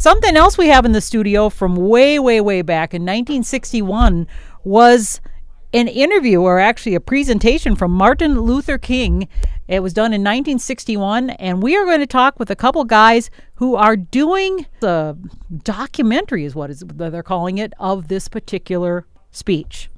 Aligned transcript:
Something 0.00 0.34
else 0.34 0.56
we 0.56 0.68
have 0.68 0.86
in 0.86 0.92
the 0.92 1.02
studio 1.02 1.50
from 1.50 1.76
way, 1.76 2.18
way, 2.18 2.40
way 2.40 2.62
back 2.62 2.94
in 2.94 3.02
1961 3.02 4.26
was 4.64 5.20
an 5.74 5.88
interview 5.88 6.40
or 6.40 6.58
actually 6.58 6.94
a 6.94 7.00
presentation 7.00 7.76
from 7.76 7.90
Martin 7.90 8.40
Luther 8.40 8.78
King. 8.78 9.28
It 9.68 9.82
was 9.82 9.92
done 9.92 10.14
in 10.14 10.22
1961, 10.22 11.28
and 11.28 11.62
we 11.62 11.76
are 11.76 11.84
going 11.84 12.00
to 12.00 12.06
talk 12.06 12.38
with 12.38 12.50
a 12.50 12.56
couple 12.56 12.82
guys 12.84 13.28
who 13.56 13.76
are 13.76 13.94
doing 13.94 14.64
the 14.80 15.18
documentary, 15.64 16.46
is 16.46 16.54
what 16.54 16.70
is 16.70 16.82
they're 16.86 17.22
calling 17.22 17.58
it, 17.58 17.74
of 17.78 18.08
this 18.08 18.26
particular 18.26 19.04
speech. 19.30 19.90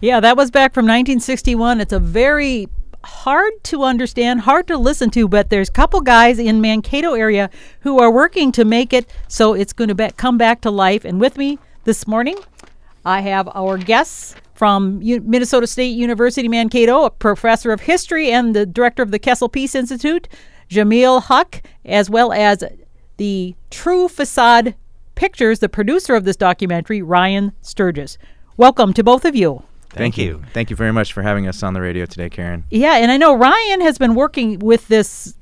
Yeah, 0.00 0.20
that 0.20 0.36
was 0.36 0.50
back 0.50 0.74
from 0.74 0.84
1961. 0.84 1.80
It's 1.80 1.92
a 1.92 1.98
very 1.98 2.68
hard 3.04 3.52
to 3.64 3.82
understand, 3.84 4.40
hard 4.40 4.66
to 4.68 4.76
listen 4.76 5.10
to, 5.10 5.28
but 5.28 5.50
there's 5.50 5.68
a 5.68 5.72
couple 5.72 6.00
guys 6.00 6.38
in 6.38 6.60
Mankato 6.60 7.14
area 7.14 7.50
who 7.80 7.98
are 8.00 8.10
working 8.10 8.52
to 8.52 8.64
make 8.64 8.92
it 8.92 9.10
so 9.28 9.54
it's 9.54 9.72
going 9.72 9.88
to 9.88 9.94
be- 9.94 10.10
come 10.16 10.36
back 10.36 10.60
to 10.62 10.70
life. 10.70 11.04
And 11.04 11.20
with 11.20 11.36
me 11.38 11.58
this 11.84 12.06
morning, 12.06 12.36
I 13.04 13.20
have 13.20 13.48
our 13.54 13.78
guests 13.78 14.34
from 14.54 15.00
U- 15.02 15.20
Minnesota 15.20 15.66
State 15.66 15.96
University 15.96 16.48
Mankato, 16.48 17.04
a 17.04 17.10
professor 17.10 17.72
of 17.72 17.82
history 17.82 18.30
and 18.30 18.54
the 18.54 18.66
director 18.66 19.02
of 19.02 19.10
the 19.10 19.18
Kessel 19.18 19.48
Peace 19.48 19.74
Institute, 19.74 20.28
Jameel 20.74 21.22
Haque, 21.22 21.62
as 21.84 22.10
well 22.10 22.32
as 22.32 22.64
the 23.16 23.54
True 23.70 24.08
Facade 24.08 24.74
Pictures, 25.14 25.60
the 25.60 25.68
producer 25.68 26.16
of 26.16 26.24
this 26.24 26.36
documentary, 26.36 27.00
Ryan 27.00 27.52
Sturgis. 27.60 28.18
Welcome 28.56 28.92
to 28.94 29.04
both 29.04 29.24
of 29.24 29.36
you. 29.36 29.62
Thank, 29.90 30.18
you. 30.18 30.42
Thank 30.52 30.70
you 30.70 30.76
very 30.76 30.92
much 30.92 31.12
for 31.12 31.22
having 31.22 31.46
us 31.46 31.62
on 31.62 31.74
the 31.74 31.80
radio 31.80 32.06
today, 32.06 32.28
Karen. 32.28 32.64
Yeah, 32.70 32.96
and 32.96 33.12
I 33.12 33.16
know 33.16 33.36
Ryan 33.36 33.82
has 33.82 33.98
been 33.98 34.16
working 34.16 34.58
with 34.58 34.88
this. 34.88 35.36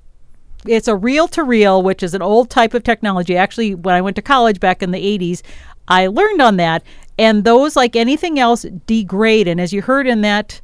It's 0.66 0.89
a 0.89 0.94
reel 0.94 1.27
to 1.28 1.42
reel, 1.42 1.83
which 1.83 2.02
is 2.02 2.12
an 2.12 2.20
old 2.20 2.50
type 2.50 2.74
of 2.74 2.84
technology. 2.84 3.34
Actually, 3.34 3.74
when 3.74 3.94
I 3.94 4.02
went 4.02 4.17
to 4.17 4.22
college 4.22 4.61
back 4.61 4.83
in 4.83 4.91
the 4.91 5.19
80s, 5.19 5.41
I 5.89 6.08
learned 6.08 6.42
on 6.42 6.58
that. 6.58 6.83
And 7.19 7.44
those, 7.44 7.74
like 7.74 7.96
anything 7.96 8.39
else, 8.39 8.67
degrade. 8.86 9.48
And 9.48 9.58
as 9.58 9.72
you 9.72 9.80
heard 9.80 10.06
in 10.06 10.20
that 10.20 10.61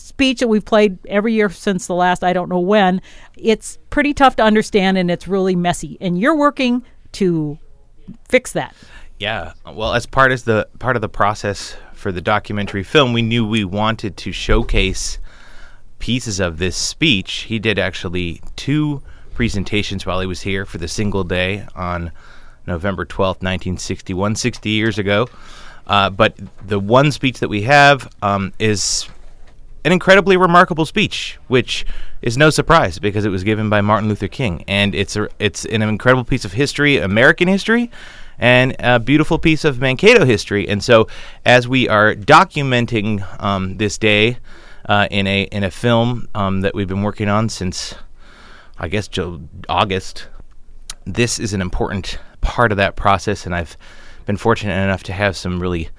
speech 0.00 0.40
that 0.40 0.48
we've 0.48 0.64
played 0.64 0.98
every 1.06 1.32
year 1.32 1.50
since 1.50 1.86
the 1.86 1.94
last, 1.94 2.24
I 2.24 2.32
don't 2.32 2.48
know 2.48 2.60
when, 2.60 3.00
it's 3.36 3.78
pretty 3.90 4.14
tough 4.14 4.36
to 4.36 4.42
understand 4.42 4.98
and 4.98 5.10
it's 5.10 5.28
really 5.28 5.56
messy. 5.56 5.96
And 6.00 6.18
you're 6.18 6.36
working 6.36 6.82
to 7.12 7.58
fix 8.28 8.52
that. 8.52 8.74
Yeah. 9.18 9.52
Well, 9.66 9.94
as 9.94 10.06
part 10.06 10.32
as 10.32 10.44
the 10.44 10.66
part 10.78 10.96
of 10.96 11.02
the 11.02 11.08
process 11.08 11.76
for 11.92 12.10
the 12.10 12.22
documentary 12.22 12.82
film, 12.82 13.12
we 13.12 13.22
knew 13.22 13.46
we 13.46 13.64
wanted 13.64 14.16
to 14.18 14.32
showcase 14.32 15.18
pieces 15.98 16.40
of 16.40 16.58
this 16.58 16.76
speech. 16.76 17.42
He 17.42 17.58
did 17.58 17.78
actually 17.78 18.40
two 18.56 19.02
presentations 19.34 20.06
while 20.06 20.20
he 20.20 20.26
was 20.26 20.40
here 20.40 20.64
for 20.64 20.78
the 20.78 20.88
single 20.88 21.24
day 21.24 21.66
on 21.74 22.12
November 22.66 23.04
12th, 23.04 23.42
1961, 23.42 24.36
60 24.36 24.70
years 24.70 24.98
ago. 24.98 25.28
Uh, 25.86 26.08
but 26.08 26.38
the 26.66 26.78
one 26.78 27.12
speech 27.12 27.40
that 27.40 27.48
we 27.48 27.62
have 27.62 28.10
um, 28.22 28.52
is 28.58 29.08
an 29.84 29.92
incredibly 29.92 30.36
remarkable 30.36 30.84
speech, 30.84 31.38
which 31.48 31.86
is 32.22 32.36
no 32.36 32.50
surprise 32.50 32.98
because 32.98 33.24
it 33.24 33.30
was 33.30 33.44
given 33.44 33.68
by 33.68 33.80
Martin 33.80 34.08
Luther 34.08 34.28
King, 34.28 34.64
and 34.68 34.94
it's 34.94 35.16
a, 35.16 35.28
it's 35.38 35.64
an 35.66 35.82
incredible 35.82 36.24
piece 36.24 36.44
of 36.44 36.52
history, 36.52 36.98
American 36.98 37.48
history, 37.48 37.90
and 38.38 38.74
a 38.78 38.98
beautiful 38.98 39.38
piece 39.38 39.64
of 39.64 39.80
Mankato 39.80 40.24
history. 40.24 40.68
And 40.68 40.82
so, 40.82 41.06
as 41.44 41.68
we 41.68 41.88
are 41.88 42.14
documenting 42.14 43.24
um, 43.42 43.76
this 43.76 43.98
day 43.98 44.38
uh, 44.86 45.08
in 45.10 45.26
a 45.26 45.42
in 45.44 45.64
a 45.64 45.70
film 45.70 46.28
um, 46.34 46.60
that 46.62 46.74
we've 46.74 46.88
been 46.88 47.02
working 47.02 47.28
on 47.28 47.48
since, 47.48 47.94
I 48.78 48.88
guess, 48.88 49.08
August, 49.68 50.28
this 51.04 51.38
is 51.38 51.54
an 51.54 51.60
important 51.60 52.18
part 52.40 52.72
of 52.72 52.76
that 52.78 52.96
process, 52.96 53.46
and 53.46 53.54
I've 53.54 53.76
been 54.26 54.36
fortunate 54.36 54.74
enough 54.82 55.02
to 55.04 55.12
have 55.12 55.36
some 55.36 55.60
really 55.60 55.90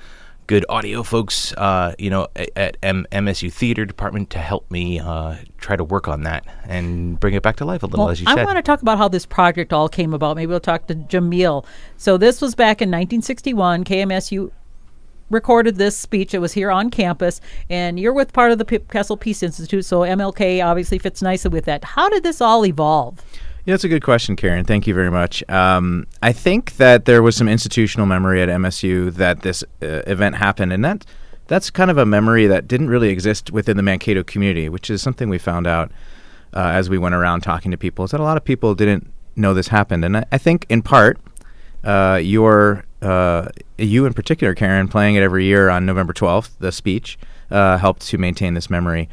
good 0.51 0.65
audio 0.67 1.01
folks, 1.01 1.53
uh, 1.53 1.95
you 1.97 2.09
know, 2.09 2.27
at, 2.57 2.75
M- 2.83 3.07
MSU 3.09 3.49
Theater 3.49 3.85
Department 3.85 4.29
to 4.31 4.37
help 4.37 4.69
me 4.69 4.99
uh, 4.99 5.37
try 5.59 5.77
to 5.77 5.83
work 5.85 6.09
on 6.09 6.23
that 6.23 6.45
and 6.65 7.17
bring 7.21 7.35
it 7.35 7.41
back 7.41 7.55
to 7.55 7.63
life 7.63 7.83
a 7.83 7.85
little, 7.85 8.03
well, 8.03 8.11
as 8.11 8.19
you 8.19 8.27
I 8.27 8.35
said. 8.35 8.41
I 8.41 8.43
want 8.43 8.57
to 8.57 8.61
talk 8.61 8.81
about 8.81 8.97
how 8.97 9.07
this 9.07 9.25
project 9.25 9.71
all 9.71 9.87
came 9.87 10.13
about. 10.13 10.35
Maybe 10.35 10.49
we'll 10.49 10.59
talk 10.59 10.87
to 10.87 10.95
Jameel. 10.95 11.65
So 11.95 12.17
this 12.17 12.41
was 12.41 12.53
back 12.53 12.81
in 12.81 12.89
1961. 12.89 13.85
KMSU 13.85 14.51
recorded 15.29 15.77
this 15.77 15.95
speech. 15.97 16.33
It 16.33 16.39
was 16.39 16.51
here 16.51 16.69
on 16.69 16.89
campus, 16.89 17.39
and 17.69 17.97
you're 17.97 18.11
with 18.11 18.33
part 18.33 18.51
of 18.51 18.57
the 18.57 18.65
P- 18.65 18.79
Kessel 18.79 19.15
Peace 19.15 19.41
Institute, 19.41 19.85
so 19.85 20.01
MLK 20.01 20.61
obviously 20.65 20.99
fits 20.99 21.21
nicely 21.21 21.47
with 21.47 21.63
that. 21.63 21.85
How 21.85 22.09
did 22.09 22.23
this 22.23 22.41
all 22.41 22.65
evolve? 22.65 23.23
Yeah, 23.63 23.73
that's 23.73 23.83
a 23.83 23.89
good 23.89 24.03
question, 24.03 24.35
Karen. 24.35 24.65
Thank 24.65 24.87
you 24.87 24.95
very 24.95 25.11
much. 25.11 25.47
Um, 25.47 26.07
I 26.23 26.33
think 26.33 26.77
that 26.77 27.05
there 27.05 27.21
was 27.21 27.35
some 27.35 27.47
institutional 27.47 28.07
memory 28.07 28.41
at 28.41 28.49
MSU 28.49 29.13
that 29.13 29.43
this 29.43 29.63
uh, 29.83 30.01
event 30.07 30.35
happened, 30.35 30.73
and 30.73 30.83
that 30.83 31.05
that's 31.45 31.69
kind 31.69 31.91
of 31.91 31.97
a 31.97 32.05
memory 32.05 32.47
that 32.47 32.67
didn't 32.67 32.89
really 32.89 33.09
exist 33.09 33.51
within 33.51 33.77
the 33.77 33.83
Mankato 33.83 34.23
community, 34.23 34.67
which 34.67 34.89
is 34.89 35.01
something 35.01 35.29
we 35.29 35.37
found 35.37 35.67
out 35.67 35.91
uh, 36.55 36.71
as 36.73 36.89
we 36.89 36.97
went 36.97 37.13
around 37.13 37.41
talking 37.41 37.69
to 37.69 37.77
people. 37.77 38.03
Is 38.03 38.11
that 38.11 38.19
a 38.19 38.23
lot 38.23 38.35
of 38.35 38.43
people 38.43 38.73
didn't 38.73 39.11
know 39.35 39.53
this 39.53 39.67
happened, 39.67 40.05
and 40.05 40.17
I, 40.17 40.25
I 40.31 40.39
think 40.39 40.65
in 40.67 40.81
part 40.81 41.19
uh, 41.83 42.19
your 42.21 42.83
uh, 43.03 43.49
you 43.77 44.07
in 44.07 44.13
particular, 44.13 44.55
Karen, 44.55 44.87
playing 44.87 45.15
it 45.15 45.21
every 45.21 45.45
year 45.45 45.69
on 45.69 45.85
November 45.85 46.13
twelfth, 46.13 46.55
the 46.57 46.71
speech 46.71 47.19
uh, 47.51 47.77
helped 47.77 48.01
to 48.07 48.17
maintain 48.17 48.55
this 48.55 48.71
memory. 48.71 49.07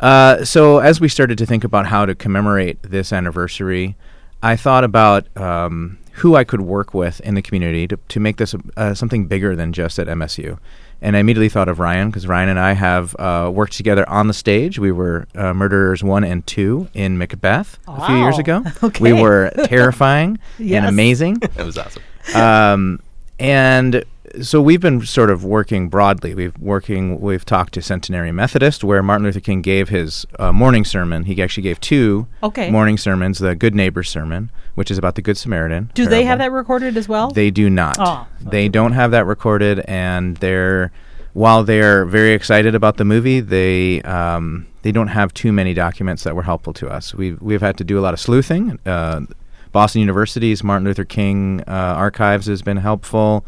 Uh, 0.00 0.44
so 0.44 0.78
as 0.78 1.00
we 1.00 1.08
started 1.08 1.38
to 1.38 1.46
think 1.46 1.64
about 1.64 1.86
how 1.86 2.06
to 2.06 2.14
commemorate 2.14 2.82
this 2.82 3.12
anniversary, 3.12 3.96
I 4.42 4.56
thought 4.56 4.84
about 4.84 5.34
um, 5.36 5.98
who 6.12 6.36
I 6.36 6.44
could 6.44 6.60
work 6.60 6.94
with 6.94 7.20
in 7.20 7.34
the 7.34 7.42
community 7.42 7.86
to, 7.88 7.96
to 7.96 8.20
make 8.20 8.36
this 8.36 8.54
uh, 8.76 8.94
something 8.94 9.26
bigger 9.26 9.56
than 9.56 9.72
just 9.72 9.98
at 9.98 10.06
MSU. 10.06 10.58
And 11.02 11.14
I 11.14 11.20
immediately 11.20 11.50
thought 11.50 11.68
of 11.68 11.78
Ryan 11.78 12.08
because 12.08 12.26
Ryan 12.26 12.48
and 12.48 12.58
I 12.58 12.72
have 12.72 13.14
uh, 13.18 13.50
worked 13.52 13.74
together 13.74 14.08
on 14.08 14.28
the 14.28 14.34
stage. 14.34 14.78
We 14.78 14.92
were 14.92 15.26
uh, 15.34 15.52
Murderers 15.52 16.02
1 16.02 16.24
and 16.24 16.46
2 16.46 16.88
in 16.94 17.18
Macbeth 17.18 17.78
wow. 17.86 17.96
a 17.96 18.06
few 18.06 18.16
years 18.16 18.38
ago. 18.38 18.62
okay. 18.82 19.02
We 19.02 19.12
were 19.12 19.50
terrifying 19.64 20.38
yes. 20.58 20.78
and 20.78 20.86
amazing. 20.86 21.34
that 21.40 21.66
was 21.66 21.76
awesome. 21.76 22.02
Um, 22.34 23.02
and 23.38 24.04
so 24.42 24.60
we've 24.60 24.80
been 24.80 25.04
sort 25.04 25.30
of 25.30 25.44
working 25.44 25.88
broadly. 25.88 26.34
We've 26.34 26.56
working. 26.58 27.20
We've 27.20 27.44
talked 27.44 27.74
to 27.74 27.82
Centenary 27.82 28.32
Methodist, 28.32 28.84
where 28.84 29.02
Martin 29.02 29.26
Luther 29.26 29.40
King 29.40 29.62
gave 29.62 29.88
his 29.88 30.26
uh, 30.38 30.52
morning 30.52 30.84
sermon. 30.84 31.24
He 31.24 31.40
actually 31.42 31.62
gave 31.62 31.80
two 31.80 32.26
okay. 32.42 32.70
morning 32.70 32.98
sermons: 32.98 33.38
the 33.38 33.54
Good 33.54 33.74
Neighbor 33.74 34.02
sermon, 34.02 34.50
which 34.74 34.90
is 34.90 34.98
about 34.98 35.14
the 35.14 35.22
Good 35.22 35.36
Samaritan. 35.36 35.90
Do 35.94 36.02
parable. 36.02 36.10
they 36.10 36.24
have 36.24 36.38
that 36.38 36.52
recorded 36.52 36.96
as 36.96 37.08
well? 37.08 37.30
They 37.30 37.50
do 37.50 37.70
not. 37.70 37.96
Oh, 37.98 38.26
they 38.40 38.68
don't 38.68 38.92
have 38.92 39.10
that 39.10 39.26
recorded, 39.26 39.80
and 39.80 40.36
they're 40.38 40.92
while 41.36 41.64
they're 41.64 42.06
very 42.06 42.32
excited 42.32 42.74
about 42.74 42.96
the 42.96 43.04
movie, 43.04 43.40
they 43.40 44.00
um, 44.02 44.66
they 44.80 44.90
don't 44.90 45.08
have 45.08 45.34
too 45.34 45.52
many 45.52 45.74
documents 45.74 46.24
that 46.24 46.34
were 46.34 46.42
helpful 46.42 46.72
to 46.72 46.88
us. 46.88 47.14
We've 47.14 47.40
we've 47.42 47.60
had 47.60 47.76
to 47.76 47.84
do 47.84 47.98
a 47.98 48.00
lot 48.00 48.14
of 48.14 48.20
sleuthing. 48.20 48.78
Uh, 48.86 49.22
Boston 49.70 50.00
University's 50.00 50.64
Martin 50.64 50.86
Luther 50.86 51.04
King 51.04 51.60
uh, 51.68 51.70
archives 51.70 52.46
has 52.46 52.62
been 52.62 52.78
helpful. 52.78 53.44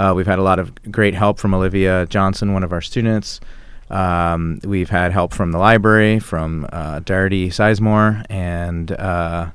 Uh, 0.00 0.14
we've 0.14 0.26
had 0.26 0.38
a 0.38 0.42
lot 0.42 0.58
of 0.58 0.72
great 0.90 1.12
help 1.14 1.38
from 1.38 1.52
Olivia 1.52 2.06
Johnson, 2.06 2.54
one 2.54 2.62
of 2.62 2.72
our 2.72 2.80
students. 2.80 3.38
Um, 3.90 4.58
we've 4.64 4.88
had 4.88 5.12
help 5.12 5.34
from 5.34 5.52
the 5.52 5.58
library, 5.58 6.18
from 6.20 6.66
uh, 6.72 7.00
Daardi 7.00 7.48
Sizemore, 7.48 8.24
and 8.30 8.92
uh, 8.92 9.50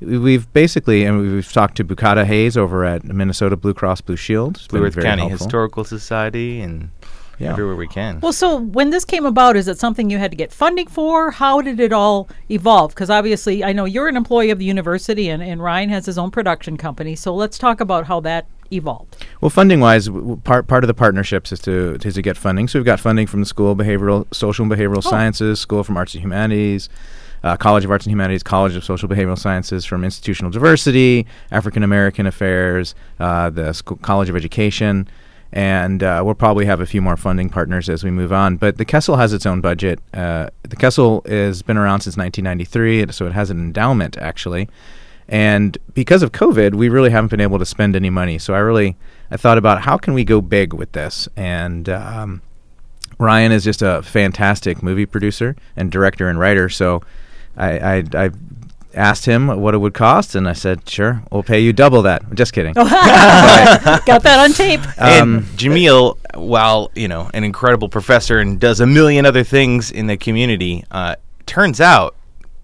we've 0.00 0.52
basically, 0.52 1.04
and 1.04 1.20
we've 1.20 1.52
talked 1.52 1.76
to 1.76 1.84
Bukata 1.84 2.24
Hayes 2.24 2.56
over 2.56 2.84
at 2.84 3.04
Minnesota 3.04 3.56
Blue 3.56 3.72
Cross 3.74 4.00
Blue 4.00 4.16
Shield. 4.16 4.56
It's 4.56 4.66
Blue 4.66 4.84
Earth 4.84 4.96
County 5.00 5.20
helpful. 5.28 5.46
Historical 5.46 5.84
Society 5.84 6.60
and 6.60 6.90
Yeah. 7.38 7.52
everywhere 7.52 7.76
we 7.76 7.86
can. 7.86 8.18
Well, 8.20 8.32
so 8.32 8.56
when 8.56 8.90
this 8.90 9.04
came 9.04 9.26
about, 9.26 9.54
is 9.54 9.68
it 9.68 9.78
something 9.78 10.10
you 10.10 10.18
had 10.18 10.32
to 10.32 10.36
get 10.36 10.52
funding 10.52 10.88
for? 10.88 11.30
How 11.30 11.60
did 11.60 11.78
it 11.78 11.92
all 11.92 12.28
evolve? 12.50 12.94
Because 12.94 13.10
obviously, 13.10 13.62
I 13.62 13.72
know 13.72 13.84
you're 13.84 14.08
an 14.08 14.16
employee 14.16 14.50
of 14.50 14.58
the 14.58 14.64
university, 14.64 15.28
and, 15.28 15.40
and 15.40 15.62
Ryan 15.62 15.90
has 15.90 16.06
his 16.06 16.18
own 16.18 16.30
production 16.32 16.76
company. 16.76 17.14
So 17.14 17.32
let's 17.32 17.58
talk 17.58 17.80
about 17.80 18.06
how 18.06 18.18
that 18.20 18.46
evolved. 18.76 19.16
Well, 19.40 19.50
funding 19.50 19.80
wise, 19.80 20.08
part 20.44 20.66
part 20.66 20.84
of 20.84 20.88
the 20.88 20.94
partnerships 20.94 21.52
is 21.52 21.60
to 21.60 21.98
is 22.04 22.14
to 22.14 22.22
get 22.22 22.36
funding. 22.36 22.68
So 22.68 22.78
we've 22.78 22.86
got 22.86 23.00
funding 23.00 23.26
from 23.26 23.40
the 23.40 23.46
School 23.46 23.72
of 23.72 23.78
Behavioral 23.78 24.32
Social 24.34 24.64
and 24.64 24.72
Behavioral 24.72 24.98
Oh. 24.98 25.10
Sciences, 25.10 25.60
School 25.60 25.84
from 25.84 25.96
Arts 25.96 26.14
and 26.14 26.22
Humanities, 26.22 26.88
uh, 27.42 27.56
College 27.56 27.84
of 27.84 27.90
Arts 27.90 28.06
and 28.06 28.10
Humanities, 28.12 28.42
College 28.42 28.74
of 28.76 28.84
Social 28.84 29.08
Behavioral 29.08 29.38
Sciences, 29.38 29.84
from 29.84 30.04
Institutional 30.04 30.50
Diversity, 30.50 31.26
African 31.50 31.82
American 31.82 32.26
Affairs, 32.26 32.94
uh, 33.20 33.50
the 33.50 33.72
School, 33.72 33.96
College 33.98 34.28
of 34.28 34.36
Education. 34.36 35.08
And 35.52 36.02
uh, 36.02 36.20
we'll 36.24 36.34
probably 36.34 36.64
have 36.64 36.80
a 36.80 36.86
few 36.86 37.00
more 37.00 37.16
funding 37.16 37.48
partners 37.48 37.88
as 37.88 38.02
we 38.02 38.10
move 38.10 38.32
on. 38.32 38.56
But 38.56 38.76
the 38.76 38.84
Kessel 38.84 39.16
has 39.18 39.32
its 39.32 39.46
own 39.46 39.60
budget. 39.60 40.00
Uh, 40.12 40.48
the 40.64 40.74
Kessel 40.74 41.22
has 41.26 41.62
been 41.62 41.76
around 41.76 42.00
since 42.00 42.16
1993, 42.16 43.12
so 43.12 43.26
it 43.26 43.32
has 43.34 43.50
an 43.50 43.58
endowment 43.60 44.16
actually 44.18 44.68
And 45.28 45.76
because 45.94 46.22
of 46.22 46.32
COVID, 46.32 46.74
we 46.74 46.88
really 46.88 47.10
haven't 47.10 47.30
been 47.30 47.40
able 47.40 47.58
to 47.58 47.66
spend 47.66 47.96
any 47.96 48.10
money. 48.10 48.38
So 48.38 48.54
I 48.54 48.58
really 48.58 48.96
I 49.30 49.36
thought 49.36 49.58
about 49.58 49.82
how 49.82 49.96
can 49.96 50.14
we 50.14 50.24
go 50.24 50.40
big 50.40 50.72
with 50.74 50.92
this, 50.92 51.28
and 51.36 51.88
um, 51.88 52.42
Ryan 53.18 53.52
is 53.52 53.64
just 53.64 53.82
a 53.82 54.02
fantastic 54.02 54.82
movie 54.82 55.06
producer 55.06 55.56
and 55.76 55.90
director 55.90 56.28
and 56.28 56.38
writer. 56.38 56.68
So 56.68 57.02
I, 57.56 57.78
I, 57.78 58.04
I 58.14 58.30
asked 58.94 59.24
him 59.26 59.48
what 59.48 59.74
it 59.74 59.78
would 59.78 59.94
cost, 59.94 60.34
and 60.34 60.48
I 60.48 60.52
said, 60.52 60.88
"Sure, 60.88 61.22
we'll 61.30 61.42
pay 61.42 61.60
you 61.60 61.72
double 61.72 62.02
that." 62.02 62.22
I'm 62.22 62.36
just 62.36 62.52
kidding. 62.52 62.74
Got 62.74 64.22
that 64.22 64.38
on 64.44 64.52
tape. 64.52 64.80
and 64.98 65.38
Um, 65.38 65.44
Jameel, 65.56 66.18
while 66.34 66.90
you 66.94 67.08
know 67.08 67.30
an 67.34 67.44
incredible 67.44 67.88
professor 67.88 68.38
and 68.40 68.60
does 68.60 68.80
a 68.80 68.86
million 68.86 69.26
other 69.26 69.44
things 69.44 69.90
in 69.90 70.06
the 70.06 70.16
community, 70.16 70.84
uh, 70.90 71.16
turns 71.46 71.80
out 71.80 72.14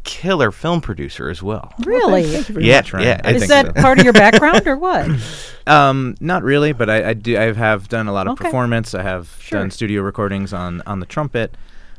killer 0.04 0.50
film 0.50 0.80
producer 0.80 1.28
as 1.30 1.42
well. 1.42 1.72
Really? 1.84 2.24
Thank 2.24 2.48
you 2.48 2.60
Yeah, 2.60 2.76
much, 2.78 2.92
Ryan. 2.92 3.06
yeah, 3.06 3.20
I 3.24 3.30
Is 3.32 3.38
think 3.42 3.48
that 3.50 3.66
so. 3.76 3.82
part 3.82 3.98
of 3.98 4.04
your 4.04 4.12
background 4.24 4.66
or 4.66 4.76
what? 4.76 5.08
Um, 5.66 6.16
not 6.20 6.42
really, 6.42 6.72
but 6.72 6.88
I, 6.90 7.10
I 7.10 7.14
do. 7.14 7.36
I 7.38 7.52
have 7.52 7.86
done 7.88 8.08
a 8.08 8.12
lot 8.12 8.26
of 8.26 8.32
Okay. 8.32 8.44
performance. 8.44 8.92
I 8.94 9.02
have 9.02 9.36
Sure. 9.40 9.60
done 9.60 9.70
studio 9.70 10.02
recordings 10.02 10.52
on 10.52 10.82
on 10.86 10.98
the 11.00 11.06
trumpet, 11.06 11.54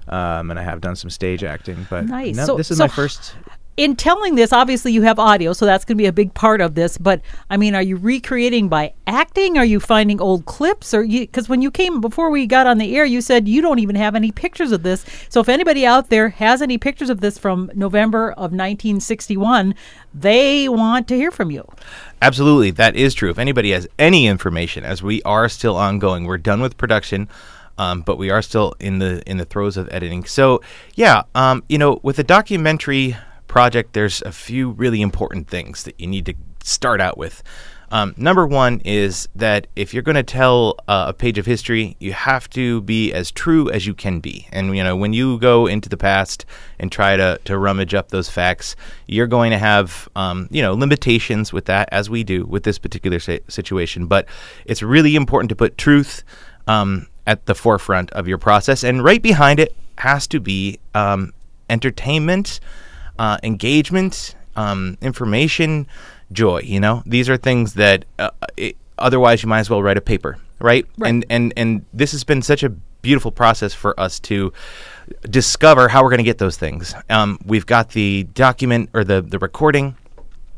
um, 0.10 0.50
and 0.50 0.60
I 0.60 0.64
have 0.64 0.82
done 0.82 0.96
some 0.98 1.10
stage 1.12 1.44
acting. 1.44 1.86
But 1.90 2.08
Nice. 2.08 2.36
no, 2.36 2.46
So- 2.48 2.58
this 2.58 2.72
is 2.72 2.80
so 2.80 2.86
my 2.86 2.88
first. 2.90 3.36
In 3.84 3.96
telling 3.96 4.36
this, 4.36 4.54
obviously 4.54 4.92
you 4.92 5.02
have 5.02 5.18
audio, 5.18 5.54
so 5.54 5.66
that's 5.66 5.84
going 5.86 5.98
to 5.98 6.02
be 6.02 6.06
a 6.06 6.14
big 6.14 6.36
part 6.36 6.62
of 6.62 6.76
this. 6.76 7.00
But 7.00 7.20
I 7.50 7.58
mean, 7.58 7.74
are 7.74 7.82
you 7.82 7.98
recreating 7.98 8.70
by 8.70 8.94
acting? 9.08 9.58
Are 9.58 9.66
you 9.66 9.80
finding 9.80 10.22
old 10.22 10.46
clips? 10.46 10.94
Or 10.94 11.04
because 11.04 11.50
when 11.50 11.64
you 11.64 11.72
came 11.72 12.00
before 12.00 12.30
we 12.30 12.46
got 12.46 12.68
on 12.68 12.78
the 12.78 12.96
air, 12.96 13.06
you 13.06 13.22
said 13.22 13.48
you 13.48 13.60
don't 13.60 13.80
even 13.80 13.96
have 13.96 14.14
any 14.14 14.32
pictures 14.32 14.72
of 14.72 14.84
this. 14.84 15.04
So 15.30 15.40
if 15.40 15.50
anybody 15.50 15.84
out 15.84 16.12
there 16.12 16.30
has 16.30 16.62
any 16.62 16.78
pictures 16.78 17.10
of 17.10 17.22
this 17.22 17.40
from 17.40 17.72
November 17.74 18.34
of 18.34 18.52
1961, 18.52 19.74
they 20.14 20.70
want 20.70 21.08
to 21.08 21.16
hear 21.16 21.32
from 21.32 21.50
you. 21.50 21.68
Absolutely, 22.22 22.70
that 22.72 22.96
is 22.96 23.16
true. 23.16 23.32
If 23.32 23.40
anybody 23.40 23.72
has 23.72 23.88
any 23.98 24.28
information, 24.28 24.84
as 24.84 25.02
we 25.02 25.24
are 25.24 25.50
still 25.50 25.76
ongoing, 25.76 26.26
we're 26.26 26.38
done 26.38 26.62
with 26.62 26.78
production, 26.78 27.28
um, 27.80 28.02
but 28.02 28.20
we 28.20 28.30
are 28.30 28.44
still 28.44 28.76
in 28.80 29.00
the 29.00 29.24
in 29.28 29.38
the 29.38 29.46
throes 29.46 29.76
of 29.76 29.90
editing. 29.92 30.26
So, 30.26 30.62
yeah, 30.94 31.24
um, 31.34 31.64
you 31.68 31.80
know, 31.80 32.00
with 32.04 32.20
a 32.20 32.24
documentary 32.24 33.18
project, 33.52 33.92
there's 33.92 34.22
a 34.22 34.32
few 34.32 34.72
really 34.72 35.02
important 35.02 35.50
things 35.50 35.84
that 35.84 36.00
you 36.00 36.08
need 36.08 36.26
to 36.26 36.34
start 36.64 37.02
out 37.02 37.18
with. 37.18 37.44
Um, 37.92 38.14
number 38.16 38.48
one 38.48 38.82
is 38.86 39.28
that 39.36 39.68
if 39.76 39.94
you're 39.94 40.04
going 40.04 40.16
to 40.16 40.24
tell 40.24 40.78
uh, 40.88 41.08
a 41.10 41.14
page 41.14 41.38
of 41.38 41.46
history, 41.46 41.98
you 42.00 42.14
have 42.14 42.50
to 42.52 42.80
be 42.84 43.12
as 43.12 43.30
true 43.30 43.70
as 43.70 43.86
you 43.86 43.94
can 43.94 44.22
be. 44.22 44.48
And 44.54 44.74
you 44.74 44.82
know, 44.82 44.96
when 44.96 45.12
you 45.12 45.38
go 45.40 45.68
into 45.68 45.90
the 45.90 45.98
past 45.98 46.46
and 46.80 46.90
try 46.90 47.18
to, 47.18 47.42
to 47.44 47.58
rummage 47.58 47.94
up 47.94 48.08
those 48.08 48.30
facts, 48.30 48.78
you're 49.08 49.28
going 49.28 49.52
to 49.52 49.58
have 49.58 50.08
um, 50.16 50.48
you 50.50 50.62
know 50.62 50.74
limitations 50.74 51.52
with 51.52 51.66
that, 51.66 51.90
as 51.92 52.10
we 52.10 52.24
do 52.24 52.46
with 52.46 52.64
this 52.64 52.80
particular 52.80 53.20
si- 53.20 53.42
situation. 53.50 54.06
But 54.06 54.26
it's 54.66 54.82
really 54.82 55.18
important 55.18 55.50
to 55.50 55.56
put 55.58 55.78
truth 55.78 56.24
um, 56.68 57.08
at 57.28 57.46
the 57.46 57.56
forefront 57.56 58.12
of 58.12 58.26
your 58.30 58.38
process, 58.38 58.86
and 58.86 59.04
right 59.04 59.22
behind 59.22 59.60
it 59.60 59.76
has 59.98 60.26
to 60.28 60.40
be 60.40 60.80
um, 60.96 61.34
entertainment, 61.70 62.62
uh, 63.22 63.38
engagement, 63.44 64.36
um, 64.56 64.98
information, 65.00 65.86
joy. 66.32 66.62
You 66.62 66.80
know, 66.80 67.04
these 67.06 67.30
are 67.30 67.38
things 67.38 67.76
that 67.76 68.04
uh, 68.18 68.32
it, 68.58 68.78
otherwise 68.98 69.44
you 69.44 69.50
might 69.50 69.60
as 69.60 69.70
well 69.70 69.84
write 69.84 69.98
a 69.98 70.02
paper, 70.02 70.40
right? 70.60 70.88
Right. 70.98 71.10
And 71.10 71.26
and 71.30 71.54
and 71.56 71.86
this 71.94 72.14
has 72.14 72.24
been 72.24 72.42
such 72.42 72.64
a 72.64 72.70
beautiful 72.70 73.32
process 73.32 73.76
for 73.76 73.98
us 74.00 74.20
to 74.22 74.52
discover 75.30 75.88
how 75.88 76.02
we're 76.02 76.10
going 76.10 76.18
to 76.18 76.24
get 76.24 76.40
those 76.40 76.58
things. 76.58 76.96
Um, 77.12 77.38
we've 77.46 77.68
got 77.68 77.90
the 77.90 78.24
document 78.24 78.90
or 78.94 79.04
the 79.04 79.22
the 79.22 79.38
recording. 79.38 79.96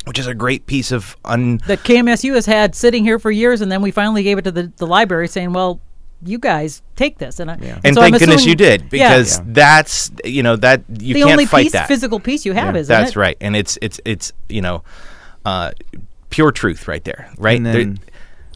Which 0.06 0.20
is 0.20 0.28
a 0.28 0.34
great 0.34 0.66
piece 0.66 0.92
of 0.92 1.16
un, 1.24 1.62
That 1.66 1.80
KMSU 1.80 2.36
has 2.36 2.46
had 2.46 2.76
sitting 2.76 3.06
here 3.06 3.20
for 3.20 3.32
years, 3.32 3.62
and 3.62 3.72
then 3.72 3.82
we 3.82 3.90
finally 3.90 4.22
gave 4.22 4.38
it 4.38 4.42
to 4.42 4.52
the, 4.52 4.70
the 4.76 4.86
library, 4.86 5.30
saying, 5.30 5.54
"Well, 5.54 5.80
you 6.26 6.38
guys 6.40 6.82
take 6.96 7.18
this." 7.18 7.40
And, 7.40 7.52
I, 7.52 7.58
Yeah. 7.62 7.80
and 7.84 7.96
so 7.96 8.02
I'm 8.02 8.12
thank 8.12 8.20
goodness 8.20 8.42
assuming- 8.42 8.50
you 8.50 8.56
did 8.56 8.90
because 8.90 9.38
Yeah. 9.38 9.44
that's 9.48 10.12
you 10.26 10.44
know 10.44 10.56
that 10.58 10.84
you 10.90 11.14
the 11.14 11.20
can't 11.22 11.32
only 11.32 11.46
fight 11.46 11.64
piece, 11.64 11.72
that. 11.74 11.88
physical 11.88 12.20
piece 12.20 12.46
you 12.46 12.54
have, 12.54 12.76
Yeah. 12.76 12.82
isn't 12.82 12.94
That's 12.96 13.12
it? 13.12 13.16
right, 13.18 13.38
and 13.42 13.56
it's 13.56 13.78
it's 13.82 14.00
it's 14.06 14.34
you 14.50 14.62
know, 14.62 14.84
uh, 15.46 15.72
pure 16.30 16.52
truth 16.52 16.88
right 16.88 17.04
there, 17.04 17.30
right? 17.38 17.58
And 17.58 17.66
There- 17.66 17.74
then 17.74 18.00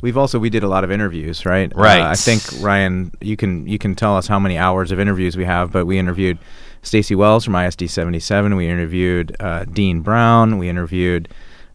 we've 0.01 0.17
also 0.17 0.39
we 0.39 0.49
did 0.49 0.63
a 0.63 0.67
lot 0.67 0.83
of 0.83 0.91
interviews, 0.91 1.45
right? 1.45 1.71
Right. 1.75 2.01
Uh, 2.01 2.09
I 2.09 2.15
think 2.15 2.41
Ryan, 2.63 3.11
you 3.21 3.35
can 3.37 3.67
you 3.67 3.77
can 3.77 3.95
tell 3.95 4.15
us 4.17 4.27
how 4.27 4.39
many 4.39 4.57
hours 4.57 4.91
of 4.91 4.99
interviews 4.99 5.35
we 5.37 5.45
have, 5.45 5.71
but 5.71 5.85
we 5.85 5.97
interviewed 5.97 6.37
Stacy 6.83 7.15
Wells 7.15 7.43
from 7.45 7.55
ISD 7.55 7.87
seventy 7.89 8.19
seven. 8.19 8.55
We 8.55 8.67
interviewed 8.69 9.35
uh, 9.39 9.65
Dean 9.65 10.01
Brown. 10.01 10.57
We 10.57 10.69
interviewed. 10.69 11.27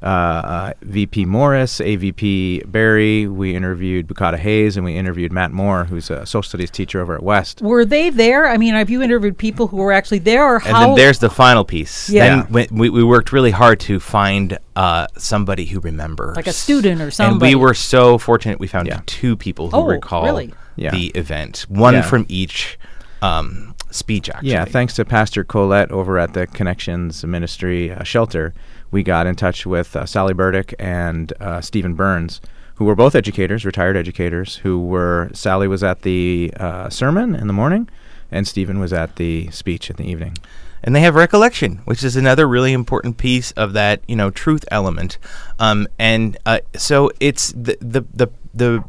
Uh, 0.03 0.07
uh, 0.07 0.73
VP 0.83 1.25
Morris, 1.27 1.79
AVP 1.79 2.71
Barry. 2.71 3.29
We 3.29 3.55
interviewed 3.55 4.09
Bukata 4.09 4.37
Hayes, 4.37 4.77
and 4.77 4.85
we 4.85 4.97
interviewed 4.97 5.31
Matt 5.33 5.53
Moore, 5.53 5.85
who's 5.85 6.11
a 6.11 6.27
social 6.27 6.43
studies 6.43 6.71
teacher 6.73 7.01
over 7.01 7.15
at 7.15 7.23
West. 7.23 7.63
Were 7.63 7.85
they 7.85 8.11
there? 8.11 8.49
I 8.49 8.57
mean, 8.57 8.75
have 8.75 8.91
you 8.91 9.01
interviewed 9.01 9.39
people 9.39 9.69
who 9.69 9.77
were 9.77 9.93
actually 9.93 10.19
there, 10.19 10.45
or 10.45 10.57
and 10.67 10.75
then 10.75 10.95
there's 10.97 11.21
the 11.21 11.31
final 11.31 11.65
piece. 11.65 12.11
Yeah. 12.11 12.43
Then 12.43 12.53
we, 12.53 12.67
we, 12.73 12.91
we 12.91 13.05
worked 13.05 13.33
really 13.33 13.53
hard 13.53 13.79
to 13.81 14.01
find 14.01 14.59
uh, 14.75 15.07
somebody 15.17 15.67
who 15.67 15.79
remembers, 15.81 16.35
Like 16.37 16.49
a 16.49 16.53
student 16.53 17.01
or 17.01 17.11
somebody. 17.13 17.53
And 17.53 17.59
we 17.61 17.63
were 17.65 17.75
so 17.75 18.19
fortunate. 18.19 18.59
We 18.59 18.67
found 18.67 18.89
Yeah. 18.89 19.01
two 19.07 19.37
people 19.37 19.71
who 19.71 19.77
Oh, 19.77 19.87
recall 19.87 20.25
really? 20.25 20.53
Yeah. 20.75 20.91
the 20.91 21.09
event, 21.09 21.67
one 21.69 21.95
Yeah. 21.95 22.03
from 22.03 22.27
each 22.29 22.79
um, 23.21 23.72
speech. 23.93 24.29
Actually, 24.29 24.51
Yeah, 24.51 24.65
thanks 24.65 24.95
to 24.95 25.05
Pastor 25.05 25.45
Colette 25.45 25.93
over 25.93 26.19
at 26.19 26.35
the 26.35 26.47
Connections 26.47 27.25
Ministry 27.25 27.93
uh, 27.93 28.03
Shelter, 28.03 28.53
we 28.91 29.03
got 29.03 29.27
in 29.27 29.37
touch 29.37 29.65
with 29.67 29.95
uh, 29.97 30.07
Sally 30.07 30.35
Burdick 30.35 30.75
and 30.79 31.33
uh, 31.41 31.61
Stephen 31.61 31.95
Burns, 31.95 32.41
who 32.77 32.85
were 32.85 32.95
both 32.97 33.15
educators, 33.15 33.65
retired 33.65 33.97
educators, 33.97 34.57
who 34.57 34.81
were, 34.81 35.31
Sally 35.33 35.69
was 35.69 35.83
at 35.85 36.03
the 36.03 36.53
uh, 36.59 36.89
sermon 36.91 37.35
in 37.35 37.47
the 37.47 37.53
morning, 37.53 37.89
and 38.31 38.49
Stephen 38.49 38.81
was 38.81 38.93
at 38.93 39.17
the 39.17 39.51
speech 39.51 39.91
in 39.91 39.97
the 39.97 40.05
evening. 40.11 40.37
and 40.83 40.97
they 40.97 41.01
have 41.01 41.15
recollection, 41.15 41.77
which 41.85 42.03
is 42.03 42.17
another 42.17 42.49
really 42.49 42.73
important 42.73 43.17
piece 43.17 43.53
of 43.53 43.73
that 43.73 44.01
you 44.09 44.17
know 44.17 44.31
truth 44.31 44.65
element. 44.71 45.17
Um, 45.59 45.87
and 45.99 46.37
uh, 46.45 46.59
so 46.75 47.11
it's 47.21 47.53
the 47.53 47.77
the 47.81 48.05
the 48.13 48.29
the 48.53 48.85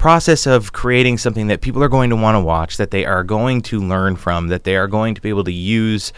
process 0.00 0.46
of 0.46 0.72
creating 0.72 1.18
something 1.18 1.48
that 1.48 1.60
people 1.60 1.84
are 1.84 1.88
going 1.88 2.08
to 2.08 2.16
want 2.16 2.34
to 2.34 2.40
watch, 2.40 2.78
that 2.78 2.90
they 2.90 3.04
are 3.04 3.22
going 3.22 3.60
to 3.60 3.78
learn 3.78 4.16
from, 4.16 4.48
that 4.48 4.64
they 4.64 4.74
are 4.74 4.88
going 4.88 5.14
to 5.14 5.20
be 5.20 5.28
able 5.28 5.44
to 5.44 5.52
use 5.52 6.12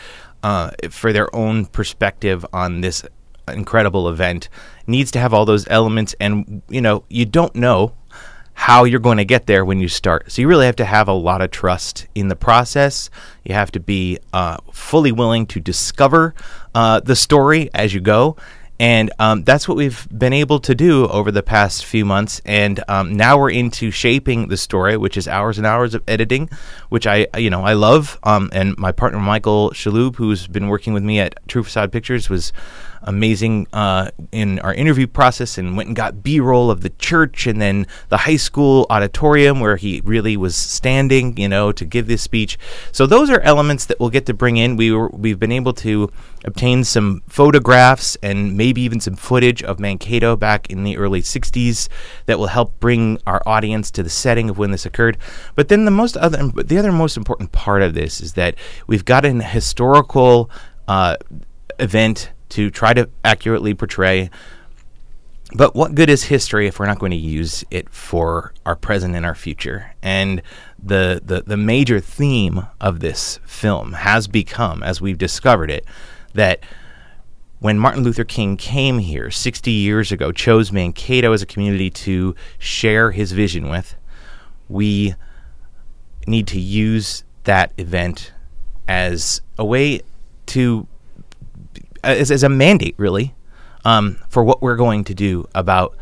uh, 0.45 0.71
for 0.89 1.13
their 1.13 1.35
own 1.35 1.67
perspective 1.67 2.47
on 2.53 2.81
this 2.81 3.05
incredible 3.49 4.09
event 4.09 4.49
needs 4.87 5.11
to 5.11 5.19
have 5.19 5.35
all 5.35 5.45
those 5.45 5.67
elements 5.69 6.15
and 6.21 6.63
you 6.69 6.81
know 6.81 7.03
you 7.09 7.27
don't 7.27 7.57
know 7.57 7.93
how 8.55 8.85
you're 8.85 9.01
going 9.01 9.19
to 9.19 9.25
get 9.25 9.47
there 9.47 9.65
when 9.65 9.81
you 9.81 9.89
start. 9.89 10.31
So 10.31 10.43
you 10.43 10.47
really 10.47 10.67
have 10.67 10.77
to 10.77 10.85
have 10.85 11.09
a 11.09 11.13
lot 11.13 11.41
of 11.41 11.51
trust 11.51 12.07
in 12.15 12.29
the 12.29 12.37
process. 12.37 13.11
You 13.45 13.55
have 13.55 13.73
to 13.73 13.81
be 13.81 14.19
uh, 14.33 14.59
fully 14.73 15.11
willing 15.11 15.47
to 15.47 15.59
discover 15.59 16.35
uh, 16.75 17.01
the 17.01 17.17
story 17.17 17.71
as 17.75 17.95
you 17.95 18.01
go. 18.01 18.37
And 18.83 19.13
um, 19.21 19.45
that's 19.45 19.69
what 19.69 19.77
we've 19.77 20.09
been 20.11 20.33
able 20.33 20.59
to 20.59 20.75
do 20.75 21.07
over 21.07 21.31
the 21.31 21.45
past 21.45 21.85
few 21.85 22.05
months. 22.05 22.43
And 22.45 22.83
um, 22.89 23.17
now 23.17 23.39
we're 23.39 23.53
into 23.53 23.93
shaping 23.93 24.49
the 24.49 24.57
story, 24.57 24.97
which 24.97 25.17
is 25.17 25.29
hours 25.29 25.57
and 25.57 25.65
hours 25.65 25.95
of 25.95 26.03
editing, 26.09 26.51
which 26.89 27.07
I, 27.07 27.29
you 27.39 27.49
know, 27.49 27.63
I 27.63 27.75
love. 27.75 28.19
Um, 28.25 28.51
and 28.53 28.77
my 28.77 28.91
partner 28.91 29.21
Michael 29.21 29.71
Shaloub, 29.71 30.17
who's 30.17 30.49
been 30.49 30.67
working 30.67 30.95
with 30.95 31.05
me 31.05 31.21
at 31.21 31.39
True 31.47 31.63
Facade 31.63 31.93
Pictures, 31.93 32.29
was 32.29 32.53
amazing 33.05 33.67
uh, 33.73 34.11
in 34.31 34.59
our 34.61 34.75
interview 34.75 35.07
process 35.07 35.59
and 35.59 35.77
went 35.77 35.89
and 35.89 35.97
got 35.97 36.23
B-roll 36.23 36.71
of 36.71 36.83
the 36.83 36.91
church 36.91 37.47
and 37.47 37.61
then 37.61 37.87
the 38.09 38.19
high 38.19 38.37
school 38.37 38.87
auditorium 38.91 39.61
where 39.61 39.77
he 39.77 40.01
really 40.05 40.37
was 40.37 40.57
standing, 40.57 41.37
you 41.37 41.49
know, 41.49 41.73
to 41.73 41.85
give 41.85 42.07
this 42.07 42.23
speech. 42.23 42.59
So 42.93 43.07
those 43.07 43.31
are 43.31 43.41
elements 43.41 43.87
that 43.87 43.99
we'll 44.01 44.11
get 44.11 44.27
to 44.27 44.35
bring 44.35 44.57
in. 44.57 44.77
We 44.77 44.93
were, 44.93 45.09
we've 45.09 45.39
been 45.39 45.53
able 45.53 45.73
to 45.75 46.11
obtain 46.45 46.85
some 46.85 47.23
photographs 47.29 48.17
and 48.23 48.57
maybe 48.57 48.83
even 48.83 49.01
some 49.01 49.17
footage 49.17 49.63
of 49.63 49.79
Mankato 49.79 50.37
back 50.37 50.71
in 50.71 50.85
the 50.85 50.97
early 50.97 51.23
60s 51.23 51.89
that 52.27 52.39
will 52.39 52.49
help 52.49 52.79
bring 52.81 53.19
our 53.27 53.43
audience 53.47 53.91
to 53.93 54.03
the 54.03 54.11
setting 54.11 54.51
of 54.51 54.59
when 54.59 54.71
this 54.71 54.87
occurred. 54.87 55.19
But 55.55 55.69
then 55.69 55.85
the 55.85 55.91
most 55.91 56.17
other 56.17 56.49
the 56.49 56.79
other 56.79 56.93
most 56.93 57.17
important 57.17 57.53
part 57.53 57.83
of 57.83 57.95
this 57.95 58.21
is 58.21 58.35
that 58.35 58.55
we've 58.87 59.05
got 59.05 59.25
an 59.25 59.41
historical 59.41 60.51
uh, 60.89 61.17
event 61.79 62.31
to 62.53 62.71
try 62.71 62.95
to 62.95 63.09
accurately 63.25 63.75
portray. 63.75 64.31
But 65.55 65.75
what 65.75 65.95
good 65.95 66.09
is 66.09 66.25
history 66.25 66.67
if 66.67 66.79
we're 66.79 66.87
not 66.87 66.99
going 66.99 67.13
to 67.13 67.17
use 67.17 67.65
it 67.71 67.89
for 67.91 68.55
our 68.65 68.77
present 68.77 69.15
and 69.15 69.27
our 69.27 69.35
future? 69.35 69.95
And 70.03 70.43
the, 70.83 71.21
the, 71.25 71.43
the 71.43 71.57
major 71.57 72.01
theme 72.01 72.67
of 72.81 73.01
this 73.01 73.39
film 73.47 73.93
has 73.93 74.29
become, 74.29 74.83
as 74.83 75.01
we've 75.01 75.19
discovered 75.19 75.71
it, 75.71 75.85
that 76.35 76.61
when 77.59 77.79
Martin 77.79 78.03
Luther 78.03 78.25
King 78.25 78.57
came 78.57 78.99
here 78.99 79.31
60 79.31 79.71
years 79.71 80.11
ago, 80.11 80.33
chose 80.33 80.73
Mankato 80.73 81.33
as 81.33 81.43
a 81.43 81.47
community 81.47 81.91
to 81.91 82.35
share 82.59 83.13
his 83.13 83.33
vision 83.33 83.69
with, 83.69 83.95
we 84.69 85.15
need 86.27 86.47
to 86.49 86.61
use 86.61 87.25
that 87.45 87.73
event 87.79 88.33
as 88.89 89.43
a 89.59 89.65
way 89.65 90.01
to 90.47 90.87
as, 92.03 92.31
as 92.31 92.43
a 92.43 92.49
mandate, 92.49 92.95
really, 92.97 93.35
um, 93.85 94.19
for 94.29 94.45
what 94.45 94.63
we're 94.63 94.77
going 94.77 95.05
to 95.05 95.15
do 95.15 95.49
about 95.55 95.97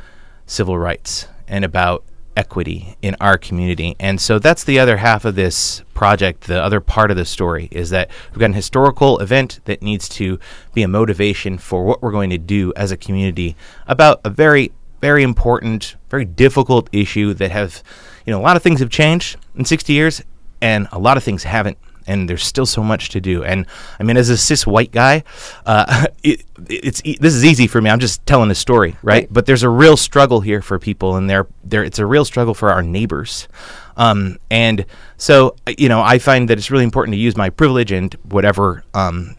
civil 0.47 0.79
rights 0.79 1.29
and 1.47 1.65
about 1.65 2.05
equity 2.37 2.97
in 3.03 3.17
our 3.21 3.37
community. 3.37 3.97
And 3.99 4.21
so 4.21 4.39
that's 4.39 4.65
the 4.65 4.79
other 4.79 4.97
half 4.97 5.25
of 5.25 5.35
this 5.35 5.83
project. 5.95 6.47
The 6.47 6.63
other 6.63 6.81
part 6.81 7.11
of 7.11 7.17
the 7.17 7.25
story 7.25 7.69
is 7.71 7.91
that 7.91 8.11
we've 8.31 8.39
got 8.39 8.47
an 8.47 8.53
historical 8.55 9.19
event 9.19 9.61
that 9.65 9.83
needs 9.83 10.09
to 10.11 10.39
be 10.73 10.83
a 10.83 10.89
motivation 10.89 11.59
for 11.59 11.85
what 11.85 12.03
we're 12.03 12.13
going 12.13 12.31
to 12.31 12.39
do 12.39 12.73
as 12.77 12.93
a 12.93 12.97
community 12.97 13.57
about 13.87 14.21
a 14.25 14.31
very, 14.31 14.73
very 15.01 15.23
important, 15.23 15.97
very 16.09 16.25
difficult 16.25 16.89
issue 16.93 17.35
that 17.35 17.51
have, 17.51 17.83
you 18.25 18.33
know, 18.33 18.41
a 18.41 18.43
lot 18.43 18.57
of 18.57 18.63
things 18.63 18.81
have 18.81 18.91
changed 18.91 19.37
in 19.55 19.65
60 19.65 19.93
years 19.93 20.23
and 20.63 20.89
a 20.93 20.99
lot 20.99 21.17
of 21.17 21.25
things 21.25 21.45
haven't 21.45 21.79
and 22.11 22.29
there's 22.29 22.45
still 22.45 22.67
so 22.67 22.83
much 22.83 23.11
to 23.11 23.21
do. 23.21 23.45
And 23.45 23.67
I 23.99 24.03
mean, 24.03 24.17
as 24.17 24.29
a 24.29 24.37
cis 24.37 24.67
white 24.67 24.93
guy, 24.93 25.25
uh, 25.67 26.07
it, 26.23 26.45
it's 26.69 27.01
e- 27.05 27.19
this 27.21 27.35
is 27.35 27.45
easy 27.45 27.67
for 27.67 27.81
me. 27.81 27.91
I'm 27.91 28.01
just 28.01 28.25
telling 28.27 28.51
a 28.51 28.55
story, 28.55 28.91
right? 29.03 29.23
right? 29.23 29.33
But 29.33 29.47
there's 29.47 29.63
a 29.63 29.69
real 29.69 29.97
struggle 29.97 30.41
here 30.41 30.63
for 30.63 30.79
people, 30.79 31.17
and 31.17 31.31
there, 31.31 31.47
there, 31.65 31.85
it's 31.85 31.99
a 31.99 32.07
real 32.07 32.25
struggle 32.25 32.55
for 32.55 32.71
our 32.71 32.83
neighbors. 32.83 33.49
Um, 33.97 34.39
and 34.51 34.87
so, 35.17 35.57
you 35.79 35.89
know, 35.89 36.01
I 36.01 36.19
find 36.19 36.49
that 36.49 36.59
it's 36.59 36.71
really 36.71 36.85
important 36.85 37.15
to 37.15 37.19
use 37.19 37.37
my 37.37 37.51
privilege 37.51 37.93
and 37.93 38.15
whatever 38.25 38.85
um, 38.95 39.37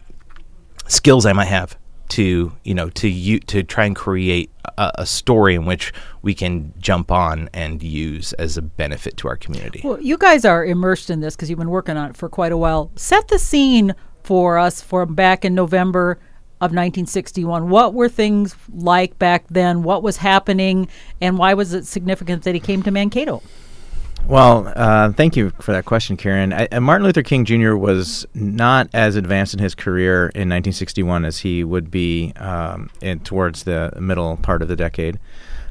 skills 0.86 1.26
I 1.26 1.32
might 1.32 1.46
have 1.46 1.76
to 2.12 2.52
you 2.62 2.74
know 2.74 2.90
to 2.90 3.08
you 3.08 3.40
to 3.40 3.62
try 3.62 3.86
and 3.86 3.96
create 3.96 4.50
a, 4.78 4.92
a, 4.96 5.06
story 5.06 5.54
in 5.54 5.64
which 5.64 5.92
we 6.22 6.34
can 6.34 6.72
jump 6.78 7.10
on 7.10 7.48
and 7.52 7.82
use 7.82 8.32
as 8.34 8.56
a 8.56 8.62
benefit 8.62 9.16
to 9.18 9.28
our 9.28 9.36
community. 9.36 9.80
Well, 9.84 10.00
you 10.00 10.18
guys 10.18 10.44
are 10.44 10.64
immersed 10.64 11.10
in 11.10 11.20
this 11.20 11.36
because 11.36 11.50
you've 11.50 11.58
been 11.58 11.70
working 11.70 11.96
on 11.96 12.10
it 12.10 12.16
for 12.16 12.28
quite 12.28 12.52
a 12.52 12.56
while. 12.56 12.90
Set 12.96 13.28
the 13.28 13.38
scene 13.38 13.94
for 14.22 14.58
us 14.58 14.80
from 14.80 15.14
back 15.14 15.44
in 15.44 15.54
November 15.54 16.18
of 16.60 16.70
1961. 16.70 17.68
What 17.68 17.92
were 17.92 18.08
things 18.08 18.54
like 18.72 19.18
back 19.18 19.44
then? 19.48 19.82
What 19.82 20.02
was 20.02 20.18
happening, 20.18 20.88
and 21.20 21.36
why 21.36 21.54
was 21.54 21.72
it 21.74 21.86
significant 21.86 22.44
that 22.44 22.54
he 22.54 22.60
came 22.60 22.82
to 22.84 22.90
Mankato? 22.90 23.42
Well, 24.26 24.72
uh, 24.74 25.12
thank 25.12 25.36
you 25.36 25.50
for 25.60 25.72
that 25.72 25.84
question, 25.84 26.16
Karen. 26.16 26.52
I, 26.52 26.78
Martin 26.78 27.04
Luther 27.04 27.22
King 27.22 27.44
Jr. 27.44 27.74
was 27.74 28.26
not 28.34 28.88
as 28.94 29.16
advanced 29.16 29.52
in 29.52 29.60
his 29.60 29.74
career 29.74 30.26
in 30.26 30.48
1961 30.48 31.24
as 31.24 31.38
he 31.38 31.64
would 31.64 31.90
be 31.90 32.32
um, 32.36 32.88
in, 33.00 33.20
towards 33.20 33.64
the 33.64 33.92
middle 34.00 34.36
part 34.36 34.62
of 34.62 34.68
the 34.68 34.76
decade. 34.76 35.18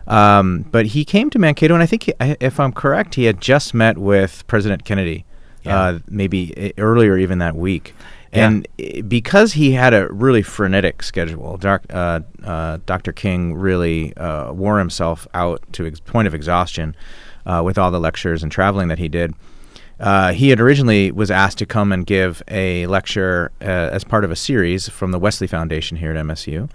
Um, 0.08 0.66
but 0.70 0.88
he 0.88 1.06
came 1.06 1.30
to 1.30 1.40
Mankato, 1.40 1.74
and 1.74 1.82
I 1.82 1.86
think, 1.86 2.04
he, 2.04 2.14
if 2.20 2.60
I'm 2.60 2.74
correct, 2.74 3.16
he 3.16 3.26
had 3.26 3.40
just 3.40 3.74
met 3.74 3.98
with 3.98 4.46
President 4.48 4.84
Kennedy, 4.84 5.26
yeah. 5.64 5.80
uh, 5.80 6.00
maybe 6.10 6.74
earlier 6.78 7.18
even 7.18 7.40
that 7.40 7.56
week. 7.56 7.96
And 8.34 8.68
yeah. 8.78 9.02
because 9.02 9.54
he 9.54 9.74
had 9.74 9.94
a 9.94 10.08
really 10.08 10.42
frenetic 10.42 11.04
schedule, 11.04 11.58
doc, 11.58 11.84
uh, 11.90 12.22
uh 12.44 12.78
Dr. 12.86 13.12
King 13.12 13.56
really 13.56 14.16
uh, 14.16 14.54
wore 14.54 14.80
himself 14.80 15.28
out 15.34 15.62
to 15.74 15.86
ex- 15.86 16.00
point 16.00 16.28
of 16.28 16.34
exhaustion 16.34 16.96
uh, 17.46 17.62
with 17.64 17.78
all 17.78 17.92
the 17.92 18.00
lectures 18.00 18.44
and 18.44 18.52
traveling 18.52 18.88
that 18.88 19.00
he 19.00 19.10
did. 19.10 19.34
Uh, 20.00 20.34
he 20.34 20.50
had 20.50 20.60
originally 20.60 21.12
was 21.12 21.30
asked 21.30 21.60
to 21.60 21.66
come 21.66 21.92
and 21.92 22.08
give 22.08 22.42
a 22.48 22.88
lecture 22.88 23.52
uh, 23.62 23.66
as 23.66 24.04
part 24.04 24.24
of 24.26 24.32
a 24.32 24.36
series 24.36 24.90
from 24.90 25.12
the 25.12 25.20
Wesley 25.20 25.46
Foundation 25.46 25.98
here 25.98 26.12
at 26.12 26.26
MSU, 26.26 26.70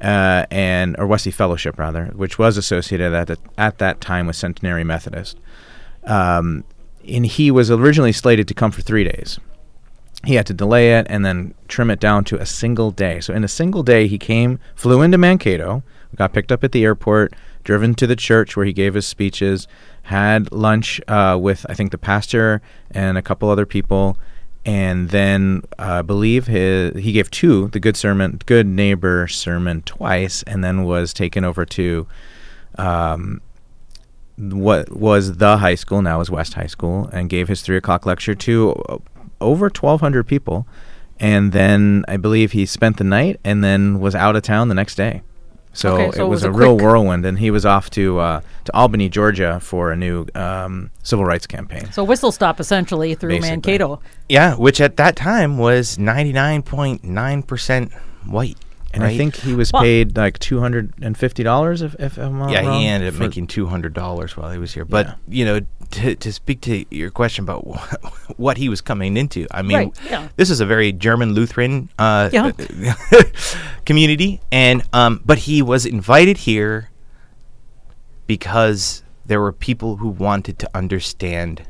uh, 0.00 0.46
and 0.50 0.96
or 0.98 1.06
Wesley 1.06 1.32
Fellowship 1.32 1.78
rather, 1.78 2.06
which 2.16 2.38
was 2.38 2.56
associated 2.56 3.12
at 3.12 3.26
the, 3.26 3.38
at 3.58 3.76
that 3.78 4.00
time 4.00 4.26
with 4.26 4.36
Centenary 4.36 4.84
Methodist. 4.84 5.38
Um, 6.04 6.64
and 7.06 7.26
he 7.26 7.50
was 7.50 7.70
originally 7.70 8.12
slated 8.12 8.48
to 8.48 8.54
come 8.54 8.70
for 8.70 8.80
three 8.80 9.04
days. 9.04 9.38
He 10.24 10.36
had 10.36 10.46
to 10.46 10.54
delay 10.54 10.94
it 10.98 11.06
and 11.10 11.26
then 11.26 11.52
trim 11.68 11.90
it 11.90 12.00
down 12.00 12.24
to 12.24 12.40
a 12.40 12.46
single 12.46 12.90
day. 12.90 13.20
So 13.20 13.34
in 13.34 13.44
a 13.44 13.48
single 13.48 13.82
day, 13.82 14.06
he 14.06 14.18
came, 14.18 14.60
flew 14.74 15.02
into 15.02 15.18
Mankato, 15.18 15.82
got 16.14 16.32
picked 16.32 16.52
up 16.52 16.62
at 16.62 16.72
the 16.72 16.84
airport, 16.84 17.34
driven 17.64 17.94
to 17.94 18.06
the 18.06 18.16
church 18.16 18.56
where 18.56 18.66
he 18.66 18.72
gave 18.72 18.94
his 18.94 19.06
speeches, 19.06 19.68
had 20.04 20.50
lunch 20.52 21.00
uh, 21.08 21.38
with 21.40 21.64
I 21.68 21.74
think 21.74 21.92
the 21.92 21.98
pastor 21.98 22.60
and 22.90 23.16
a 23.16 23.22
couple 23.22 23.48
other 23.48 23.66
people, 23.66 24.16
and 24.64 25.10
then 25.10 25.62
uh, 25.78 25.98
I 25.98 26.02
believe 26.02 26.46
his, 26.46 26.96
he 27.02 27.12
gave 27.12 27.30
two 27.30 27.68
the 27.68 27.80
good 27.80 27.96
sermon, 27.96 28.40
good 28.46 28.66
neighbor 28.66 29.28
sermon 29.28 29.82
twice, 29.82 30.42
and 30.44 30.62
then 30.62 30.84
was 30.84 31.12
taken 31.12 31.44
over 31.44 31.64
to 31.66 32.06
um, 32.78 33.40
what 34.36 34.90
was 34.96 35.36
the 35.36 35.58
high 35.58 35.74
school 35.74 36.02
now 36.02 36.20
is 36.20 36.30
West 36.30 36.54
High 36.54 36.66
School, 36.66 37.08
and 37.12 37.28
gave 37.28 37.48
his 37.48 37.62
three 37.62 37.76
o'clock 37.76 38.06
lecture 38.06 38.34
to 38.34 38.72
uh, 38.88 38.98
over 39.40 39.70
twelve 39.70 40.00
hundred 40.00 40.24
people, 40.26 40.66
and 41.20 41.52
then 41.52 42.04
I 42.08 42.16
believe 42.16 42.52
he 42.52 42.66
spent 42.66 42.96
the 42.96 43.04
night 43.04 43.40
and 43.44 43.62
then 43.62 44.00
was 44.00 44.14
out 44.14 44.36
of 44.36 44.42
town 44.42 44.68
the 44.68 44.74
next 44.74 44.94
day. 44.96 45.22
So, 45.74 45.94
okay, 45.94 46.10
so 46.12 46.26
it, 46.26 46.28
was 46.28 46.44
it 46.44 46.44
was, 46.44 46.44
a, 46.44 46.48
a 46.50 46.52
real 46.52 46.76
whirlwind, 46.76 47.24
and 47.24 47.38
he 47.38 47.50
was 47.50 47.64
off 47.64 47.88
to 47.90 48.18
uh, 48.18 48.40
to 48.64 48.74
Albany, 48.74 49.08
Georgia, 49.08 49.58
for 49.60 49.90
a 49.90 49.96
new 49.96 50.26
um, 50.34 50.90
civil 51.02 51.24
rights 51.24 51.46
campaign. 51.46 51.90
So 51.92 52.04
whistle 52.04 52.30
stop 52.30 52.60
essentially 52.60 53.14
through 53.14 53.30
Basically. 53.30 53.50
Mankato. 53.50 54.00
Yeah, 54.28 54.54
which 54.56 54.80
at 54.80 54.96
that 54.98 55.16
time 55.16 55.58
was 55.58 55.98
ninety 55.98 56.32
nine 56.32 56.62
point 56.62 57.04
nine 57.04 57.42
percent 57.42 57.92
white. 58.26 58.58
And 58.92 59.02
right? 59.02 59.12
I 59.12 59.16
think 59.16 59.36
he 59.36 59.54
was 59.54 59.72
well, 59.72 59.82
paid 59.82 60.16
like 60.16 60.38
two 60.38 60.60
hundred 60.60 60.92
and 61.00 61.16
fifty 61.16 61.42
dollars. 61.42 61.80
If, 61.80 61.94
if 61.98 62.18
I'm 62.18 62.48
yeah, 62.50 62.60
wrong, 62.60 62.80
he 62.80 62.86
ended 62.86 63.14
up 63.14 63.18
making 63.18 63.46
two 63.46 63.66
hundred 63.66 63.94
dollars 63.94 64.36
while 64.36 64.50
he 64.50 64.58
was 64.58 64.74
here. 64.74 64.84
But 64.84 65.06
yeah. 65.06 65.14
you 65.28 65.44
know, 65.46 65.60
to 65.92 66.14
to 66.14 66.32
speak 66.32 66.60
to 66.62 66.84
your 66.94 67.10
question 67.10 67.44
about 67.44 67.60
what 68.36 68.58
he 68.58 68.68
was 68.68 68.82
coming 68.82 69.16
into, 69.16 69.46
I 69.50 69.62
mean, 69.62 69.76
right, 69.76 69.98
yeah. 70.10 70.28
this 70.36 70.50
is 70.50 70.60
a 70.60 70.66
very 70.66 70.92
German 70.92 71.32
Lutheran 71.32 71.88
uh, 71.98 72.28
yeah. 72.32 72.52
community, 73.86 74.42
and 74.52 74.82
um, 74.92 75.22
but 75.24 75.38
he 75.38 75.62
was 75.62 75.86
invited 75.86 76.38
here 76.38 76.90
because 78.26 79.02
there 79.24 79.40
were 79.40 79.52
people 79.52 79.96
who 79.96 80.08
wanted 80.08 80.58
to 80.58 80.70
understand 80.74 81.66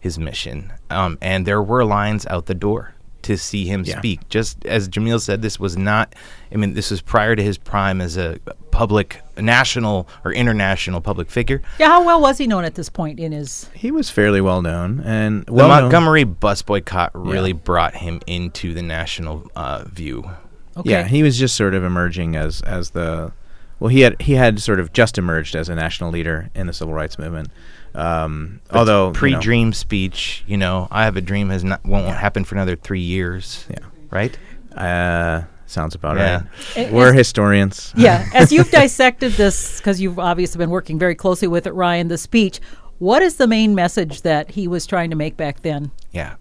his 0.00 0.18
mission, 0.18 0.72
um, 0.90 1.18
and 1.22 1.46
there 1.46 1.62
were 1.62 1.84
lines 1.84 2.26
out 2.26 2.46
the 2.46 2.54
door 2.54 2.94
to 3.24 3.36
see 3.36 3.66
him 3.66 3.84
yeah. 3.84 3.98
speak. 3.98 4.28
Just 4.28 4.64
as 4.64 4.88
Jameel 4.88 5.20
said, 5.20 5.42
this 5.42 5.58
was 5.58 5.76
not. 5.76 6.14
I 6.52 6.56
mean, 6.56 6.74
this 6.74 6.90
was 6.90 7.00
prior 7.00 7.34
to 7.34 7.42
his 7.42 7.58
prime 7.58 8.00
as 8.00 8.16
a 8.16 8.38
public, 8.70 9.20
national 9.36 10.08
or 10.24 10.32
international 10.32 11.00
public 11.00 11.30
figure. 11.30 11.62
Yeah, 11.78 11.88
how 11.88 12.04
well 12.04 12.20
was 12.20 12.38
he 12.38 12.46
known 12.46 12.64
at 12.64 12.74
this 12.74 12.88
point 12.88 13.18
in 13.18 13.32
his? 13.32 13.68
He 13.74 13.90
was 13.90 14.10
fairly 14.10 14.40
well 14.40 14.62
known, 14.62 15.00
and 15.00 15.48
well 15.48 15.68
the 15.68 15.82
Montgomery 15.82 16.24
known. 16.24 16.34
bus 16.34 16.62
boycott 16.62 17.10
really 17.14 17.50
yeah. 17.50 17.58
brought 17.58 17.94
him 17.96 18.20
into 18.26 18.74
the 18.74 18.82
national 18.82 19.50
uh, 19.56 19.84
view. 19.84 20.30
Okay. 20.76 20.90
Yeah, 20.90 21.04
he 21.04 21.22
was 21.22 21.38
just 21.38 21.56
sort 21.56 21.74
of 21.74 21.84
emerging 21.84 22.36
as 22.36 22.60
as 22.62 22.90
the. 22.90 23.32
Well, 23.80 23.88
he 23.88 24.00
had 24.00 24.20
he 24.22 24.34
had 24.34 24.60
sort 24.60 24.80
of 24.80 24.92
just 24.92 25.18
emerged 25.18 25.54
as 25.54 25.68
a 25.68 25.74
national 25.74 26.10
leader 26.10 26.50
in 26.54 26.66
the 26.66 26.72
civil 26.72 26.94
rights 26.94 27.18
movement. 27.18 27.48
Um, 27.94 28.60
although 28.70 29.12
pre-dream 29.12 29.60
you 29.60 29.64
know, 29.66 29.72
speech, 29.72 30.44
you 30.46 30.56
know, 30.56 30.88
I 30.90 31.04
have 31.04 31.16
a 31.16 31.20
dream 31.20 31.50
has 31.50 31.62
not 31.62 31.84
won't 31.84 32.06
yeah. 32.06 32.18
happen 32.18 32.44
for 32.44 32.56
another 32.56 32.76
three 32.76 33.00
years. 33.00 33.66
Yeah, 33.70 33.78
right. 34.10 34.36
Uh, 34.76 35.42
sounds 35.66 35.94
about 35.94 36.16
yeah. 36.16 36.42
right. 36.76 36.92
We're 36.92 37.10
as, 37.10 37.14
historians. 37.14 37.92
Yeah, 37.96 38.28
as 38.34 38.50
you've 38.50 38.70
dissected 38.70 39.32
this, 39.32 39.78
because 39.78 40.00
you've 40.00 40.18
obviously 40.18 40.58
been 40.58 40.70
working 40.70 40.98
very 40.98 41.14
closely 41.14 41.48
with 41.48 41.66
it, 41.66 41.72
Ryan. 41.72 42.08
The 42.08 42.18
speech. 42.18 42.60
What 42.98 43.22
is 43.22 43.36
the 43.36 43.48
main 43.48 43.74
message 43.74 44.22
that 44.22 44.52
he 44.52 44.68
was 44.68 44.86
trying 44.86 45.10
to 45.10 45.16
make 45.16 45.36
back 45.36 45.62
then? 45.62 45.90
Yeah. 46.12 46.36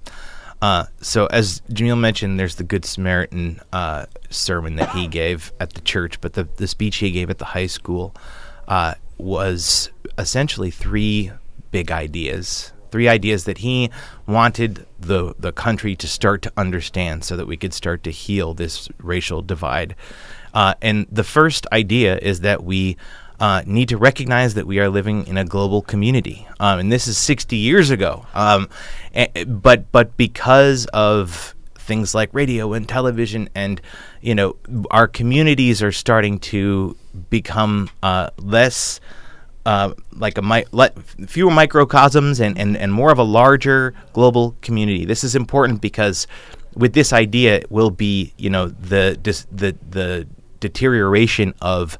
Uh, 0.61 0.85
so 1.01 1.25
as 1.25 1.61
Jameel 1.71 1.99
mentioned, 1.99 2.39
there's 2.39 2.55
the 2.55 2.63
Good 2.63 2.85
Samaritan 2.85 3.59
uh, 3.73 4.05
sermon 4.29 4.75
that 4.77 4.91
he 4.91 5.07
gave 5.21 5.51
at 5.59 5.73
the 5.73 5.81
church, 5.81 6.21
but 6.21 6.33
the 6.33 6.47
the 6.55 6.67
speech 6.67 6.97
he 6.97 7.11
gave 7.11 7.29
at 7.29 7.37
the 7.37 7.45
high 7.45 7.67
school 7.67 8.15
uh, 8.67 8.93
was 9.17 9.89
essentially 10.17 10.71
three 10.71 11.31
big 11.73 11.91
ideas. 11.91 12.71
Three 12.91 13.09
ideas 13.09 13.45
that 13.45 13.57
he 13.57 13.89
wanted 14.27 14.85
the 14.99 15.33
the 15.39 15.51
country 15.51 15.95
to 15.95 16.07
start 16.07 16.43
to 16.43 16.53
understand, 16.55 17.25
so 17.25 17.35
that 17.35 17.47
we 17.47 17.57
could 17.57 17.73
start 17.73 18.03
to 18.03 18.11
heal 18.11 18.53
this 18.53 18.87
racial 18.99 19.41
divide. 19.41 19.95
Uh, 20.53 20.75
and 20.81 21.07
the 21.11 21.23
first 21.23 21.65
idea 21.71 22.17
is 22.19 22.41
that 22.41 22.63
we 22.63 22.95
uh, 23.39 23.63
need 23.65 23.89
to 23.89 23.97
recognize 23.97 24.53
that 24.53 24.67
we 24.67 24.79
are 24.79 24.89
living 24.89 25.25
in 25.25 25.37
a 25.37 25.43
global 25.43 25.81
community, 25.81 26.47
um, 26.59 26.79
and 26.79 26.91
this 26.91 27.07
is 27.07 27.17
60 27.17 27.57
years 27.57 27.89
ago. 27.89 28.25
Um, 28.35 28.69
but 29.47 29.91
but 29.91 30.15
because 30.15 30.85
of 30.93 31.55
things 31.75 32.13
like 32.13 32.29
radio 32.31 32.73
and 32.73 32.87
television, 32.87 33.49
and 33.55 33.81
you 34.21 34.35
know, 34.35 34.55
our 34.91 35.07
communities 35.07 35.81
are 35.81 35.91
starting 35.91 36.37
to 36.53 36.95
become 37.31 37.89
uh, 38.03 38.29
less 38.37 39.01
uh, 39.65 39.93
like 40.13 40.37
a 40.37 40.41
mi- 40.41 40.65
fewer 41.27 41.51
microcosms 41.51 42.39
and, 42.39 42.57
and, 42.57 42.75
and 42.75 42.93
more 42.93 43.11
of 43.11 43.17
a 43.17 43.23
larger 43.23 43.93
global 44.13 44.55
community. 44.61 45.05
This 45.05 45.23
is 45.23 45.35
important 45.35 45.81
because 45.81 46.27
with 46.75 46.93
this 46.93 47.13
idea 47.13 47.57
it 47.57 47.71
will 47.71 47.91
be 47.91 48.33
you 48.37 48.49
know 48.49 48.67
the 48.67 49.17
dis- 49.21 49.47
the 49.51 49.75
the 49.89 50.27
deterioration 50.59 51.53
of 51.61 51.97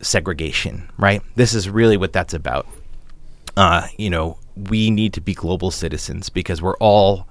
segregation. 0.00 0.88
Right. 0.96 1.22
This 1.36 1.54
is 1.54 1.68
really 1.68 1.96
what 1.96 2.12
that's 2.12 2.34
about. 2.34 2.66
Uh, 3.56 3.88
you 3.96 4.08
know, 4.10 4.38
we 4.56 4.90
need 4.90 5.12
to 5.14 5.20
be 5.20 5.34
global 5.34 5.70
citizens 5.70 6.28
because 6.28 6.62
we're 6.62 6.76
all 6.76 7.26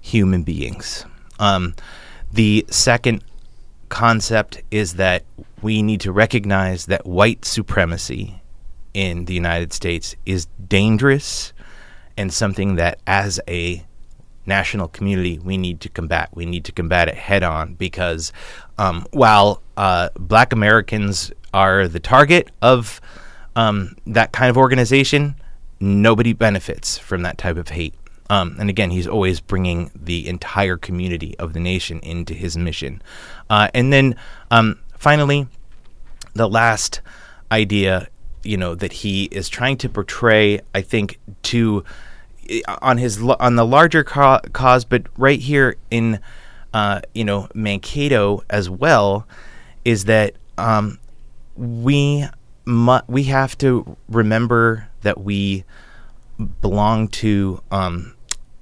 human 0.00 0.42
beings. 0.42 1.04
Um, 1.38 1.74
the 2.32 2.66
second 2.68 3.22
concept 3.88 4.62
is 4.70 4.94
that 4.94 5.24
we 5.62 5.82
need 5.82 6.00
to 6.00 6.12
recognize 6.12 6.86
that 6.86 7.06
white 7.06 7.44
supremacy 7.44 8.39
in 8.94 9.24
the 9.26 9.34
United 9.34 9.72
States 9.72 10.16
is 10.26 10.46
dangerous 10.66 11.52
and 12.16 12.32
something 12.32 12.76
that, 12.76 13.00
as 13.06 13.40
a 13.48 13.84
national 14.46 14.88
community, 14.88 15.38
we 15.38 15.56
need 15.56 15.80
to 15.80 15.88
combat. 15.88 16.28
We 16.34 16.46
need 16.46 16.64
to 16.66 16.72
combat 16.72 17.08
it 17.08 17.14
head 17.14 17.42
on 17.42 17.74
because 17.74 18.32
um, 18.78 19.06
while 19.12 19.62
uh, 19.76 20.10
black 20.18 20.52
Americans 20.52 21.32
are 21.54 21.88
the 21.88 22.00
target 22.00 22.50
of 22.62 23.00
um, 23.56 23.96
that 24.06 24.32
kind 24.32 24.50
of 24.50 24.56
organization, 24.56 25.34
nobody 25.80 26.32
benefits 26.32 26.98
from 26.98 27.22
that 27.22 27.38
type 27.38 27.56
of 27.56 27.68
hate. 27.68 27.94
Um, 28.28 28.56
and 28.60 28.70
again, 28.70 28.90
he's 28.90 29.08
always 29.08 29.40
bringing 29.40 29.90
the 29.94 30.28
entire 30.28 30.76
community 30.76 31.36
of 31.38 31.52
the 31.52 31.60
nation 31.60 31.98
into 32.00 32.32
his 32.32 32.56
mission. 32.56 33.02
Uh, 33.48 33.68
and 33.74 33.92
then 33.92 34.14
um, 34.52 34.78
finally, 34.96 35.48
the 36.34 36.48
last 36.48 37.00
idea, 37.50 38.08
you 38.42 38.56
know, 38.56 38.74
that 38.74 38.92
he 38.92 39.24
is 39.24 39.48
trying 39.48 39.76
to 39.78 39.88
portray, 39.88 40.60
I 40.74 40.82
think, 40.82 41.18
to 41.44 41.84
on 42.82 42.98
his 42.98 43.22
on 43.22 43.56
the 43.56 43.66
larger 43.66 44.02
ca- 44.02 44.40
cause, 44.52 44.84
but 44.84 45.06
right 45.16 45.38
here 45.38 45.76
in, 45.90 46.20
uh, 46.74 47.00
you 47.14 47.24
know, 47.24 47.48
Mankato 47.54 48.42
as 48.50 48.68
well, 48.68 49.26
is 49.84 50.06
that 50.06 50.34
um, 50.58 50.98
we 51.56 52.26
mu- 52.64 53.00
we 53.06 53.24
have 53.24 53.56
to 53.58 53.96
remember 54.08 54.88
that 55.02 55.20
we 55.20 55.64
belong 56.60 57.08
to 57.08 57.62
um, 57.70 58.14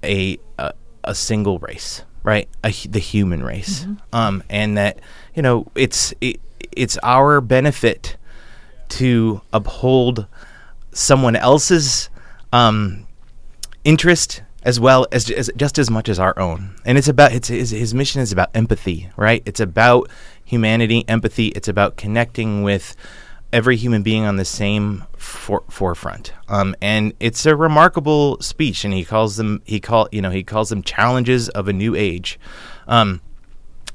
a, 0.03 0.39
a, 0.59 0.73
a 1.05 1.15
single 1.15 1.59
race, 1.59 2.03
right? 2.23 2.49
A, 2.65 2.71
the 2.89 2.99
human 2.99 3.43
race, 3.43 3.81
mm-hmm. 3.81 3.95
um, 4.13 4.43
and 4.51 4.77
that 4.77 5.01
you 5.35 5.43
know 5.43 5.67
it's 5.75 6.13
it, 6.21 6.41
it's 6.73 6.99
our 7.03 7.41
benefit 7.41 8.17
to 8.91 9.41
uphold 9.53 10.27
someone 10.93 11.37
else's 11.37 12.11
um, 12.53 13.07
interest 13.85 14.43
as 14.63 14.81
well 14.81 15.07
as, 15.13 15.31
as, 15.31 15.51
just 15.57 15.79
as 15.79 15.91
much 15.91 16.09
as 16.09 16.19
our 16.19 16.39
own. 16.39 16.75
And 16.85 16.99
it's 16.99 17.09
about 17.09 17.33
it's 17.33 17.49
his, 17.49 17.71
his 17.71 17.95
mission 17.95 18.21
is 18.21 18.33
about 18.33 18.51
empathy, 18.55 19.11
right? 19.17 19.43
It's 19.47 19.61
about 19.61 20.11
humanity, 20.45 21.05
empathy. 21.09 21.49
It's 21.49 21.69
about 21.69 21.97
connecting 21.97 22.63
with 22.63 22.97
every 23.53 23.77
human 23.77 24.03
being 24.03 24.25
on 24.25 24.37
the 24.37 24.45
same 24.45 25.05
for- 25.17 25.65
forefront. 25.71 26.33
Um, 26.49 26.75
and 26.83 27.15
it's 27.21 27.47
a 27.47 27.57
remarkable 27.57 28.41
speech, 28.41 28.85
and 28.85 28.93
he 28.93 29.05
calls 29.05 29.37
them 29.37 29.63
he 29.65 29.81
call 29.81 30.09
you 30.13 30.21
know 30.21 30.31
he 30.31 30.43
calls 30.43 30.69
them 30.69 30.83
challenges 30.83 31.49
of 31.51 31.69
a 31.69 31.73
new 31.73 31.95
age. 31.95 32.39
Um, 32.87 33.21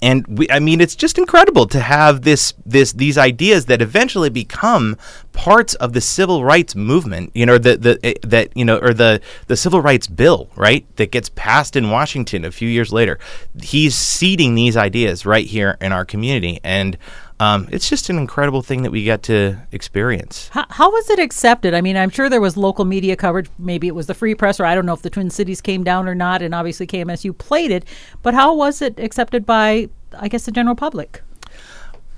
and 0.03 0.27
we, 0.27 0.49
I 0.49 0.59
mean, 0.59 0.81
it's 0.81 0.95
just 0.95 1.17
incredible 1.17 1.65
to 1.67 1.79
have 1.79 2.23
this, 2.23 2.53
this, 2.65 2.91
these 2.91 3.17
ideas 3.17 3.67
that 3.67 3.81
eventually 3.81 4.29
become 4.29 4.97
parts 5.31 5.75
of 5.75 5.93
the 5.93 6.01
civil 6.01 6.43
rights 6.43 6.75
movement. 6.75 7.31
You 7.33 7.45
know, 7.45 7.57
the, 7.57 7.77
the 7.77 7.99
eh, 8.03 8.13
that 8.21 8.55
you 8.55 8.65
know, 8.65 8.79
or 8.79 8.93
the 8.93 9.21
the 9.47 9.55
civil 9.55 9.81
rights 9.81 10.07
bill, 10.07 10.49
right? 10.57 10.85
That 10.97 11.11
gets 11.11 11.29
passed 11.29 11.77
in 11.77 11.89
Washington 11.89 12.43
a 12.43 12.51
few 12.51 12.67
years 12.67 12.91
later. 12.91 13.17
He's 13.61 13.95
seeding 13.95 14.55
these 14.55 14.75
ideas 14.75 15.25
right 15.25 15.45
here 15.45 15.77
in 15.79 15.93
our 15.93 16.03
community, 16.03 16.59
and 16.65 16.97
um, 17.39 17.67
it's 17.71 17.89
just 17.89 18.09
an 18.09 18.17
incredible 18.17 18.61
thing 18.61 18.83
that 18.83 18.91
we 18.91 19.03
get 19.03 19.23
to 19.23 19.57
experience. 19.71 20.49
How, 20.49 20.65
how, 20.69 20.91
was 20.91 21.09
it 21.09 21.19
accepted? 21.19 21.73
I 21.73 21.81
mean, 21.81 21.97
I'm 21.97 22.09
sure 22.09 22.29
there 22.29 22.41
was 22.41 22.55
local 22.57 22.85
media 22.85 23.15
coverage. 23.15 23.49
Maybe 23.57 23.87
it 23.87 23.95
was 23.95 24.07
the 24.07 24.13
Free 24.13 24.35
Press, 24.35 24.59
or 24.59 24.65
I 24.65 24.75
don't 24.75 24.85
know 24.85 24.93
if 24.93 25.01
the 25.01 25.09
Twin 25.09 25.29
Cities 25.29 25.61
came 25.61 25.83
down 25.83 26.07
or 26.07 26.15
not, 26.15 26.41
and 26.41 26.53
obviously 26.53 26.87
KMSU 26.87 27.37
played 27.37 27.71
it. 27.71 27.85
But 28.21 28.33
how 28.33 28.55
was 28.55 28.81
it 28.81 28.99
accepted 28.99 29.45
by, 29.45 29.89
I 30.17 30.27
guess, 30.27 30.45
the 30.45 30.51
general 30.51 30.75
public? 30.75 31.21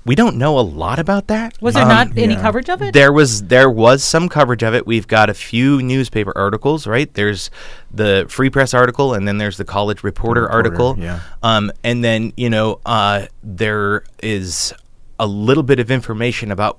We 0.06 0.14
don't 0.14 0.36
know 0.36 0.56
a 0.56 0.62
lot 0.62 1.00
about 1.00 1.26
that. 1.26 1.60
Was 1.60 1.74
there 1.74 1.82
um, 1.82 1.88
not 1.88 2.16
any 2.16 2.34
yeah. 2.34 2.40
coverage 2.40 2.70
of 2.70 2.80
it? 2.80 2.94
There 2.94 3.12
was 3.12 3.42
there 3.42 3.68
was 3.68 4.04
some 4.04 4.28
coverage 4.28 4.62
of 4.62 4.72
it. 4.72 4.86
We've 4.86 5.08
got 5.08 5.28
a 5.28 5.34
few 5.34 5.82
newspaper 5.82 6.32
articles, 6.36 6.86
right? 6.86 7.12
There's 7.12 7.50
the 7.90 8.24
Free 8.28 8.48
Press 8.48 8.72
article, 8.72 9.14
and 9.14 9.26
then 9.26 9.38
there's 9.38 9.56
the 9.56 9.64
College 9.64 10.04
Reporter, 10.04 10.42
the 10.42 10.46
Reporter 10.46 10.68
article. 10.68 10.96
Yeah. 10.96 11.20
Um, 11.42 11.72
and 11.82 12.04
then 12.04 12.32
you 12.36 12.50
know 12.50 12.80
uh, 12.86 13.26
there 13.42 14.04
is 14.22 14.72
a 15.18 15.26
little 15.26 15.62
bit 15.62 15.80
of 15.80 15.90
information 15.90 16.50
about 16.50 16.78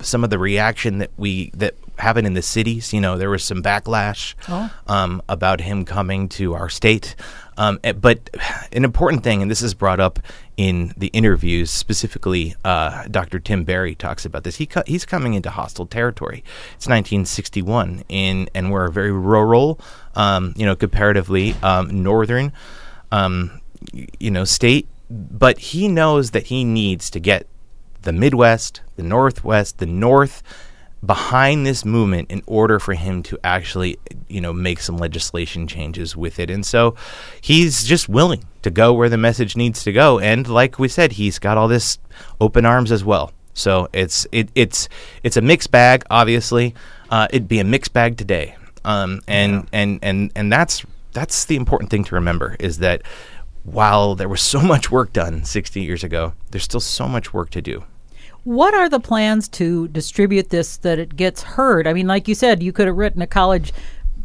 some 0.00 0.24
of 0.24 0.30
the 0.30 0.38
reaction 0.38 0.98
that 0.98 1.10
we 1.16 1.50
that 1.54 1.74
happened 1.98 2.26
in 2.26 2.34
the 2.34 2.42
cities. 2.42 2.92
You 2.92 3.00
know, 3.00 3.16
there 3.16 3.30
was 3.30 3.44
some 3.44 3.62
backlash 3.62 4.34
oh. 4.48 4.72
um, 4.86 5.22
about 5.28 5.60
him 5.60 5.84
coming 5.84 6.28
to 6.30 6.54
our 6.54 6.68
state. 6.68 7.14
Um, 7.56 7.78
eh, 7.84 7.92
but 7.92 8.30
an 8.72 8.84
important 8.84 9.22
thing, 9.22 9.42
and 9.42 9.50
this 9.50 9.62
is 9.62 9.74
brought 9.74 10.00
up 10.00 10.18
in 10.56 10.92
the 10.96 11.08
interviews, 11.08 11.70
specifically, 11.70 12.54
uh, 12.64 13.06
Dr. 13.08 13.38
Tim 13.38 13.64
Barry 13.64 13.94
talks 13.94 14.24
about 14.24 14.44
this. 14.44 14.56
He 14.56 14.66
co- 14.66 14.82
he's 14.86 15.04
coming 15.04 15.34
into 15.34 15.50
hostile 15.50 15.86
territory. 15.86 16.42
It's 16.74 16.86
1961, 16.86 18.04
in 18.08 18.48
and 18.54 18.72
we're 18.72 18.86
a 18.86 18.92
very 18.92 19.12
rural, 19.12 19.78
um, 20.14 20.52
you 20.56 20.66
know, 20.66 20.74
comparatively 20.74 21.54
um, 21.62 22.02
northern, 22.02 22.52
um, 23.12 23.60
you 24.18 24.30
know, 24.30 24.44
state. 24.44 24.88
But 25.10 25.58
he 25.58 25.86
knows 25.86 26.32
that 26.32 26.44
he 26.44 26.64
needs 26.64 27.10
to 27.10 27.20
get 27.20 27.46
the 28.04 28.12
Midwest, 28.12 28.80
the 28.96 29.02
Northwest, 29.02 29.78
the 29.78 29.86
North 29.86 30.42
behind 31.04 31.66
this 31.66 31.84
movement 31.84 32.30
in 32.30 32.42
order 32.46 32.78
for 32.78 32.94
him 32.94 33.22
to 33.24 33.38
actually, 33.44 33.98
you 34.28 34.40
know, 34.40 34.52
make 34.52 34.80
some 34.80 34.96
legislation 34.96 35.66
changes 35.66 36.16
with 36.16 36.38
it. 36.38 36.50
And 36.50 36.64
so 36.64 36.94
he's 37.40 37.84
just 37.84 38.08
willing 38.08 38.44
to 38.62 38.70
go 38.70 38.92
where 38.92 39.08
the 39.08 39.18
message 39.18 39.56
needs 39.56 39.82
to 39.84 39.92
go. 39.92 40.18
And 40.18 40.48
like 40.48 40.78
we 40.78 40.88
said, 40.88 41.12
he's 41.12 41.38
got 41.38 41.58
all 41.58 41.68
this 41.68 41.98
open 42.40 42.64
arms 42.64 42.90
as 42.90 43.04
well. 43.04 43.32
So 43.52 43.88
it's 43.92 44.26
it, 44.32 44.48
it's 44.54 44.88
it's 45.22 45.36
a 45.36 45.42
mixed 45.42 45.70
bag. 45.70 46.04
Obviously, 46.10 46.74
uh, 47.10 47.28
it'd 47.30 47.48
be 47.48 47.60
a 47.60 47.64
mixed 47.64 47.92
bag 47.92 48.16
today. 48.16 48.56
Um, 48.84 49.20
and, 49.28 49.52
yeah. 49.52 49.68
and 49.72 49.98
and 50.02 50.32
and 50.34 50.52
that's 50.52 50.84
that's 51.12 51.44
the 51.44 51.56
important 51.56 51.90
thing 51.90 52.04
to 52.04 52.14
remember 52.16 52.56
is 52.58 52.78
that 52.78 53.02
while 53.62 54.14
there 54.14 54.28
was 54.28 54.42
so 54.42 54.60
much 54.60 54.90
work 54.90 55.12
done 55.12 55.44
60 55.44 55.80
years 55.80 56.04
ago, 56.04 56.34
there's 56.50 56.64
still 56.64 56.80
so 56.80 57.08
much 57.08 57.32
work 57.32 57.50
to 57.50 57.62
do. 57.62 57.84
What 58.44 58.74
are 58.74 58.90
the 58.90 59.00
plans 59.00 59.48
to 59.48 59.88
distribute 59.88 60.50
this 60.50 60.76
that 60.78 60.98
it 60.98 61.16
gets 61.16 61.42
heard? 61.42 61.86
I 61.86 61.94
mean, 61.94 62.06
like 62.06 62.28
you 62.28 62.34
said, 62.34 62.62
you 62.62 62.72
could 62.72 62.86
have 62.86 62.96
written 62.96 63.22
a 63.22 63.26
college 63.26 63.72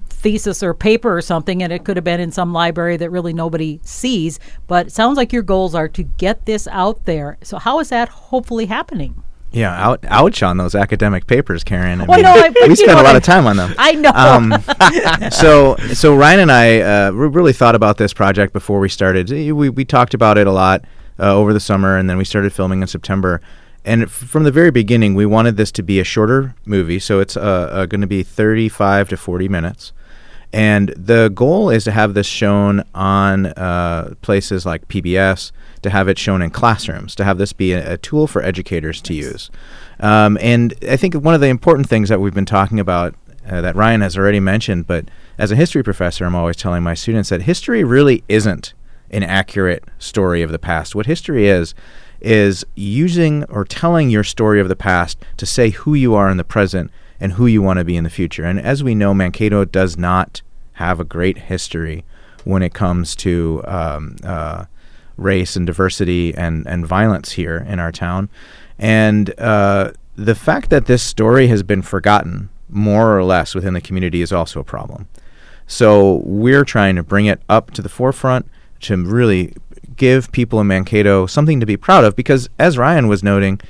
thesis 0.09 0.61
or 0.61 0.73
paper 0.73 1.15
or 1.17 1.21
something 1.21 1.63
and 1.63 1.71
it 1.71 1.85
could 1.85 1.95
have 1.95 2.03
been 2.03 2.19
in 2.19 2.31
some 2.31 2.51
library 2.51 2.97
that 2.97 3.09
really 3.09 3.31
nobody 3.31 3.79
sees, 3.83 4.37
but 4.67 4.87
it 4.87 4.91
sounds 4.91 5.15
like 5.15 5.31
your 5.31 5.41
goals 5.41 5.73
are 5.73 5.87
to 5.87 6.03
get 6.03 6.45
this 6.45 6.67
out 6.67 7.05
there. 7.05 7.37
So 7.41 7.57
how 7.57 7.79
is 7.79 7.89
that 7.89 8.09
hopefully 8.09 8.65
happening? 8.65 9.23
Yeah, 9.51 9.71
out, 9.73 10.03
ouch 10.07 10.43
on 10.43 10.57
those 10.57 10.75
academic 10.75 11.25
papers, 11.25 11.63
Karen. 11.63 12.01
I 12.01 12.05
well, 12.05 12.17
mean, 12.17 12.25
no, 12.25 12.33
I, 12.33 12.67
we 12.67 12.75
spent 12.75 12.99
a 12.99 13.01
lot 13.01 13.15
of 13.15 13.23
time 13.23 13.47
on 13.47 13.57
them. 13.57 13.73
I 13.79 13.93
know. 13.93 14.11
Um, 14.11 15.31
so, 15.31 15.75
so 15.93 16.15
Ryan 16.15 16.41
and 16.41 16.51
I 16.51 16.81
uh, 16.81 17.11
really 17.11 17.53
thought 17.53 17.73
about 17.73 17.97
this 17.97 18.13
project 18.13 18.53
before 18.53 18.79
we 18.79 18.89
started. 18.89 19.31
We 19.31 19.69
we 19.69 19.85
talked 19.85 20.13
about 20.13 20.37
it 20.37 20.45
a 20.45 20.51
lot 20.51 20.83
uh, 21.17 21.33
over 21.33 21.51
the 21.51 21.59
summer, 21.59 21.97
and 21.97 22.07
then 22.07 22.17
we 22.17 22.25
started 22.25 22.53
filming 22.53 22.83
in 22.83 22.87
September 22.87 23.41
and 23.85 24.09
from 24.09 24.43
the 24.43 24.51
very 24.51 24.71
beginning, 24.71 25.15
we 25.15 25.25
wanted 25.25 25.57
this 25.57 25.71
to 25.73 25.83
be 25.83 25.99
a 25.99 26.03
shorter 26.03 26.55
movie, 26.65 26.99
so 26.99 27.19
it's 27.19 27.37
uh, 27.37 27.41
uh, 27.41 27.85
going 27.85 28.01
to 28.01 28.07
be 28.07 28.23
35 28.23 29.09
to 29.09 29.17
40 29.17 29.47
minutes. 29.47 29.93
And 30.51 30.89
the 30.89 31.29
goal 31.29 31.69
is 31.69 31.83
to 31.83 31.91
have 31.91 32.15
this 32.15 32.25
shown 32.25 32.83
on 32.95 33.47
uh, 33.47 34.15
places 34.21 34.65
like 34.65 34.87
PBS, 34.87 35.51
to 35.83 35.89
have 35.89 36.07
it 36.07 36.17
shown 36.17 36.41
in 36.41 36.49
classrooms, 36.49 37.13
to 37.15 37.23
have 37.23 37.37
this 37.37 37.53
be 37.53 37.71
a, 37.73 37.93
a 37.93 37.97
tool 37.97 38.25
for 38.25 38.41
educators 38.41 39.01
to 39.03 39.13
use. 39.13 39.51
Um, 39.99 40.37
and 40.41 40.73
I 40.87 40.97
think 40.97 41.13
one 41.13 41.35
of 41.35 41.41
the 41.41 41.47
important 41.47 41.87
things 41.87 42.09
that 42.09 42.19
we've 42.19 42.33
been 42.33 42.45
talking 42.45 42.79
about 42.79 43.13
uh, 43.47 43.61
that 43.61 43.75
Ryan 43.75 44.01
has 44.01 44.17
already 44.17 44.39
mentioned, 44.39 44.87
but 44.87 45.05
as 45.37 45.51
a 45.51 45.55
history 45.55 45.83
professor, 45.83 46.25
I'm 46.25 46.35
always 46.35 46.57
telling 46.57 46.83
my 46.83 46.93
students 46.93 47.29
that 47.29 47.43
history 47.43 47.83
really 47.83 48.23
isn't 48.27 48.73
an 49.11 49.23
accurate 49.23 49.83
story 49.97 50.41
of 50.41 50.51
the 50.51 50.59
past. 50.59 50.95
What 50.95 51.05
history 51.05 51.47
is, 51.47 51.73
is 52.21 52.65
using 52.75 53.43
or 53.45 53.65
telling 53.65 54.09
your 54.09 54.23
story 54.23 54.59
of 54.59 54.67
the 54.67 54.75
past 54.75 55.17
to 55.37 55.45
say 55.45 55.69
who 55.69 55.93
you 55.93 56.15
are 56.15 56.29
in 56.29 56.37
the 56.37 56.43
present 56.43 56.91
and 57.19 57.33
who 57.33 57.45
you 57.45 57.61
want 57.61 57.79
to 57.79 57.85
be 57.85 57.97
in 57.97 58.03
the 58.03 58.09
future. 58.09 58.43
And 58.43 58.59
as 58.59 58.83
we 58.83 58.95
know, 58.95 59.13
Mankato 59.13 59.65
does 59.65 59.97
not 59.97 60.41
have 60.73 60.99
a 60.99 61.03
great 61.03 61.37
history 61.37 62.05
when 62.45 62.63
it 62.63 62.73
comes 62.73 63.15
to 63.17 63.61
um, 63.65 64.15
uh, 64.23 64.65
race 65.17 65.55
and 65.55 65.67
diversity 65.67 66.33
and, 66.35 66.65
and 66.67 66.87
violence 66.87 67.33
here 67.33 67.65
in 67.67 67.79
our 67.79 67.91
town. 67.91 68.29
And 68.77 69.37
uh, 69.39 69.91
the 70.15 70.35
fact 70.35 70.69
that 70.69 70.85
this 70.85 71.03
story 71.03 71.47
has 71.47 71.63
been 71.63 71.81
forgotten 71.81 72.49
more 72.69 73.17
or 73.17 73.23
less 73.23 73.55
within 73.55 73.73
the 73.73 73.81
community 73.81 74.21
is 74.21 74.31
also 74.31 74.59
a 74.59 74.63
problem. 74.63 75.07
So 75.67 76.21
we're 76.25 76.65
trying 76.65 76.95
to 76.95 77.03
bring 77.03 77.25
it 77.25 77.41
up 77.49 77.71
to 77.71 77.81
the 77.81 77.89
forefront 77.89 78.47
to 78.81 78.97
really 78.97 79.53
give 79.99 80.31
people 80.31 80.59
in 80.59 80.65
Mankato 80.65 81.27
something 81.27 81.59
to 81.59 81.67
be 81.67 81.77
proud 81.77 82.03
of 82.03 82.15
because, 82.15 82.49
as 82.57 82.75
Ryan 82.79 83.07
was 83.07 83.21
noting, 83.21 83.61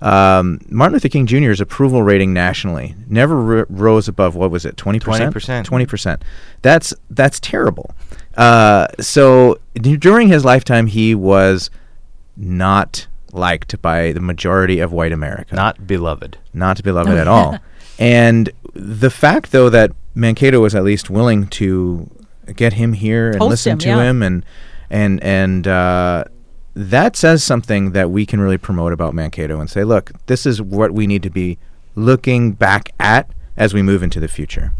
um, 0.00 0.58
Martin 0.68 0.94
Luther 0.94 1.08
King 1.10 1.26
Jr.'s 1.26 1.60
approval 1.60 2.02
rating 2.02 2.32
nationally 2.32 2.94
never 3.08 3.58
r- 3.60 3.66
rose 3.68 4.08
above 4.08 4.34
what 4.34 4.50
was 4.50 4.64
it, 4.64 4.76
twenty 4.78 4.98
percent? 4.98 5.66
Twenty 5.66 5.84
percent. 5.86 6.24
That's 6.62 6.94
that's 7.10 7.38
terrible. 7.38 7.94
Uh, 8.36 8.86
so 8.98 9.58
d- 9.74 9.96
during 9.98 10.28
his 10.28 10.44
lifetime, 10.44 10.86
he 10.86 11.14
was 11.14 11.68
not 12.36 13.06
liked 13.32 13.80
by 13.82 14.12
the 14.12 14.20
majority 14.20 14.78
of 14.80 14.92
white 14.92 15.12
America 15.12 15.54
Not 15.54 15.86
beloved. 15.86 16.38
not 16.54 16.82
beloved 16.82 17.12
at 17.16 17.28
all. 17.36 17.58
And 17.98 18.50
the 18.74 19.10
fact, 19.10 19.52
though, 19.52 19.68
that 19.70 19.92
Mankato 20.14 20.60
was 20.60 20.74
at 20.74 20.82
least 20.82 21.10
willing 21.10 21.46
to 21.48 22.10
get 22.56 22.72
him 22.74 22.94
here 22.94 23.30
and 23.30 23.38
Host 23.38 23.50
listen 23.50 23.72
him, 23.72 23.78
to 23.78 23.88
yeah. 23.88 24.02
him, 24.02 24.22
and 24.22 24.44
and 24.92 25.24
and 25.24 25.66
uh, 25.66 26.24
that 26.74 27.16
says 27.16 27.42
something 27.42 27.92
that 27.92 28.10
we 28.10 28.24
can 28.26 28.40
really 28.40 28.58
promote 28.58 28.92
about 28.92 29.14
Mankato 29.14 29.58
and 29.58 29.68
say, 29.68 29.82
look, 29.82 30.12
this 30.26 30.46
is 30.46 30.62
what 30.62 30.92
we 30.92 31.06
need 31.06 31.22
to 31.24 31.30
be 31.30 31.58
looking 31.96 32.52
back 32.52 32.90
at 33.00 33.30
as 33.56 33.74
we 33.74 33.82
move 33.82 34.02
into 34.02 34.20
the 34.20 34.28
future. 34.28 34.72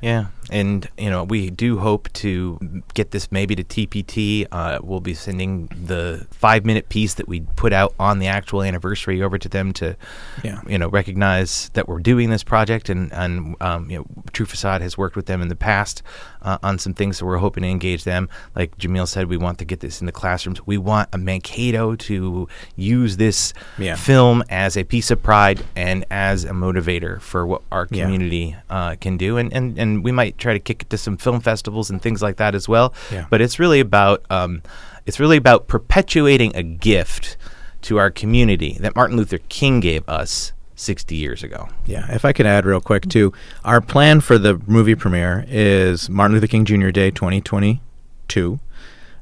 Yeah, 0.00 0.26
and 0.50 0.88
you 0.98 1.10
know 1.10 1.24
we 1.24 1.50
do 1.50 1.78
hope 1.78 2.12
to 2.14 2.82
get 2.94 3.10
this 3.10 3.30
maybe 3.32 3.54
to 3.56 3.64
TPT. 3.64 4.46
Uh, 4.50 4.78
we'll 4.82 5.00
be 5.00 5.14
sending 5.14 5.66
the 5.68 6.26
five-minute 6.30 6.88
piece 6.88 7.14
that 7.14 7.28
we 7.28 7.40
put 7.56 7.72
out 7.72 7.94
on 7.98 8.18
the 8.18 8.26
actual 8.26 8.62
anniversary 8.62 9.22
over 9.22 9.38
to 9.38 9.48
them 9.48 9.72
to, 9.74 9.96
Yeah. 10.42 10.60
you 10.66 10.78
know, 10.78 10.88
recognize 10.88 11.70
that 11.74 11.88
we're 11.88 11.98
doing 12.00 12.30
this 12.30 12.42
project. 12.44 12.88
And 12.88 13.12
and 13.12 13.56
um, 13.60 13.90
you 13.90 13.98
know, 13.98 14.06
True 14.32 14.46
Facade 14.46 14.80
has 14.82 14.96
worked 14.96 15.16
with 15.16 15.26
them 15.26 15.42
in 15.42 15.48
the 15.48 15.56
past 15.56 16.02
uh, 16.42 16.58
on 16.62 16.78
some 16.78 16.94
things, 16.94 17.18
so 17.18 17.26
we're 17.26 17.38
hoping 17.38 17.62
to 17.62 17.68
engage 17.68 18.04
them. 18.04 18.28
Like 18.54 18.76
Jameel 18.78 19.08
said, 19.08 19.28
we 19.28 19.36
want 19.36 19.58
to 19.58 19.64
get 19.64 19.80
this 19.80 20.00
in 20.00 20.06
the 20.06 20.12
classrooms. 20.12 20.64
We 20.66 20.78
want 20.78 21.08
a 21.12 21.18
Mankato 21.18 21.96
to 21.96 22.48
use 22.76 23.16
this 23.16 23.52
Yeah. 23.78 23.96
film 23.96 24.42
as 24.48 24.76
a 24.76 24.84
piece 24.84 25.10
of 25.10 25.22
pride 25.22 25.64
and 25.76 26.04
as 26.10 26.44
a 26.44 26.50
motivator 26.52 27.20
for 27.20 27.46
what 27.46 27.62
our 27.72 27.86
Yeah. 27.90 28.04
community 28.04 28.56
uh, 28.70 28.96
can 29.00 29.16
do, 29.16 29.36
and, 29.36 29.52
and 29.52 29.78
and 29.78 30.04
we 30.04 30.12
might 30.12 30.37
try 30.38 30.52
to 30.52 30.60
kick 30.60 30.82
it 30.82 30.90
to 30.90 30.98
some 30.98 31.16
film 31.16 31.40
festivals 31.40 31.90
and 31.90 32.00
things 32.00 32.22
like 32.22 32.36
that 32.36 32.54
as 32.54 32.68
well. 32.68 32.94
Yeah. 33.12 33.26
But 33.30 33.40
it's 33.40 33.58
really 33.58 33.80
about 33.80 34.24
um, 34.30 34.62
it's 35.06 35.20
really 35.20 35.36
about 35.36 35.68
perpetuating 35.68 36.54
a 36.54 36.62
gift 36.62 37.36
to 37.82 37.98
our 37.98 38.10
community 38.10 38.76
that 38.80 38.96
Martin 38.96 39.16
Luther 39.16 39.38
King 39.48 39.80
gave 39.80 40.08
us 40.08 40.52
60 40.74 41.16
years 41.16 41.42
ago. 41.42 41.68
Yeah, 41.86 42.12
if 42.12 42.24
I 42.24 42.32
could 42.32 42.46
add 42.46 42.64
real 42.64 42.80
quick 42.80 43.08
too, 43.08 43.32
our 43.64 43.80
plan 43.80 44.20
for 44.20 44.38
the 44.38 44.60
movie 44.66 44.94
premiere 44.94 45.44
is 45.48 46.08
Martin 46.08 46.34
Luther 46.34 46.46
King 46.46 46.64
Jr. 46.64 46.90
Day 46.90 47.10
2022, 47.10 48.60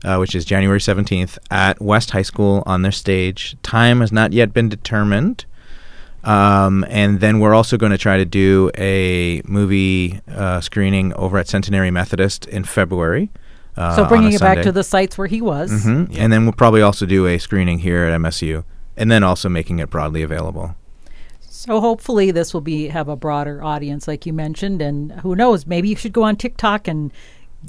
uh, 0.05 0.17
which 0.17 0.35
is 0.35 0.45
January 0.45 0.79
17th 0.79 1.39
at 1.51 1.81
West 1.81 2.11
High 2.11 2.23
School 2.23 2.63
on 2.67 2.83
their 2.83 2.93
stage. 2.93 3.57
Time 3.63 4.01
has 4.01 4.13
not 4.13 4.33
yet 4.33 4.53
been 4.53 4.69
determined. 4.69 5.47
Um, 6.27 6.85
and 6.89 7.21
then 7.21 7.39
we're 7.39 7.55
also 7.55 7.77
going 7.77 7.93
to 7.93 7.99
try 7.99 8.17
to 8.17 8.25
do 8.25 8.71
a 8.77 9.43
movie 9.45 10.21
uh, 10.29 10.61
screening 10.61 11.15
over 11.15 11.39
at 11.39 11.49
Centenary 11.49 11.91
Methodist 11.91 12.47
in 12.47 12.65
February. 12.65 13.31
Uh, 13.77 13.95
so 13.95 14.05
bringing 14.07 14.33
a 14.33 14.37
it 14.37 14.41
back 14.41 14.62
to 14.62 14.73
the 14.73 14.83
sites 14.83 15.17
where 15.17 15.29
he 15.29 15.41
was. 15.41 15.71
Mhm. 15.71 16.17
And 16.19 16.33
then 16.33 16.45
we'll 16.45 16.53
probably 16.53 16.83
also 16.83 17.07
do 17.07 17.27
a 17.27 17.39
screening 17.39 17.79
here 17.79 18.05
at 18.05 18.12
MSU, 18.12 18.65
and 18.97 19.11
then 19.11 19.23
also 19.23 19.49
making 19.49 19.79
it 19.79 19.89
broadly 19.91 20.23
available. 20.23 20.75
So 21.41 21.81
hopefully 21.81 22.31
this 22.31 22.55
will 22.55 22.61
be 22.61 22.89
have 22.89 23.09
a 23.09 23.17
broader 23.17 23.62
audience, 23.62 24.09
like 24.09 24.25
you 24.27 24.33
mentioned, 24.33 24.81
and 24.83 25.12
who 25.23 25.35
knows? 25.37 25.67
Maybe 25.67 25.89
you 25.89 25.97
should 25.97 26.12
go 26.12 26.23
on 26.23 26.37
TikTok 26.37 26.89
and 26.89 27.12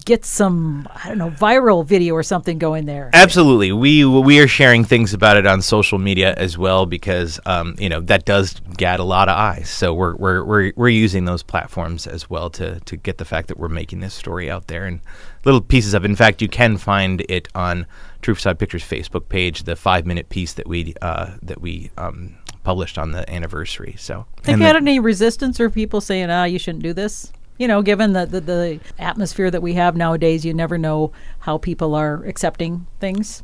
get 0.05 0.25
some 0.25 0.87
I 0.93 1.07
don't 1.09 1.17
know 1.17 1.31
viral 1.31 1.85
video 1.85 2.13
or 2.13 2.23
something 2.23 2.57
going 2.57 2.85
there. 2.85 3.09
Absolutely, 3.13 3.71
we 3.71 4.05
we 4.05 4.39
are 4.39 4.47
sharing 4.47 4.83
things 4.83 5.13
about 5.13 5.37
it 5.37 5.45
on 5.45 5.61
social 5.61 5.97
media 5.97 6.33
as 6.35 6.57
well 6.57 6.85
because 6.85 7.39
um, 7.45 7.75
you 7.79 7.89
know 7.89 8.01
that 8.01 8.25
does 8.25 8.59
get 8.75 8.99
a 8.99 9.03
lot 9.03 9.29
of 9.29 9.37
eyes. 9.37 9.69
So 9.69 9.93
we're 9.93 10.15
we're 10.15 10.43
we're 10.43 10.73
we're 10.75 10.89
using 10.89 11.25
those 11.25 11.43
platforms 11.43 12.07
as 12.07 12.29
well 12.29 12.49
to 12.51 12.79
to 12.81 12.97
get 12.97 13.17
the 13.17 13.25
fact 13.25 13.47
that 13.47 13.57
we're 13.57 13.69
making 13.69 13.99
this 13.99 14.13
story 14.13 14.49
out 14.49 14.67
there 14.67 14.85
and 14.85 14.99
little 15.45 15.61
pieces 15.61 15.93
of. 15.93 16.03
it. 16.03 16.09
In 16.09 16.15
fact, 16.15 16.41
you 16.41 16.49
can 16.49 16.77
find 16.77 17.23
it 17.29 17.47
on 17.55 17.85
True 18.21 18.35
Facade 18.35 18.59
Pictures 18.59 18.83
Facebook 18.83 19.29
page, 19.29 19.63
the 19.63 19.75
five 19.75 20.05
minute 20.05 20.29
piece 20.29 20.53
that 20.53 20.67
we 20.67 20.93
uh, 21.01 21.31
that 21.41 21.61
we 21.61 21.91
um, 21.97 22.35
published 22.63 22.97
on 22.97 23.11
the 23.11 23.29
anniversary. 23.33 23.95
So 23.97 24.25
Have 24.45 24.59
you 24.59 24.65
had 24.65 24.75
any 24.75 24.99
resistance 24.99 25.59
or 25.59 25.69
people 25.69 26.01
saying, 26.01 26.29
"Ah, 26.29 26.43
you 26.43 26.59
shouldn't 26.59 26.83
do 26.83 26.93
this"? 26.93 27.31
You 27.57 27.67
know, 27.67 27.81
given 27.81 28.13
the, 28.13 28.25
the 28.25 28.41
the 28.41 28.79
atmosphere 28.99 29.49
that 29.51 29.61
we 29.61 29.73
have 29.73 29.95
nowadays, 29.95 30.45
you 30.45 30.53
never 30.53 30.77
know 30.77 31.11
how 31.39 31.57
people 31.57 31.95
are 31.95 32.23
accepting 32.25 32.85
things. 32.99 33.43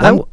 I, 0.00 0.10
w- 0.10 0.28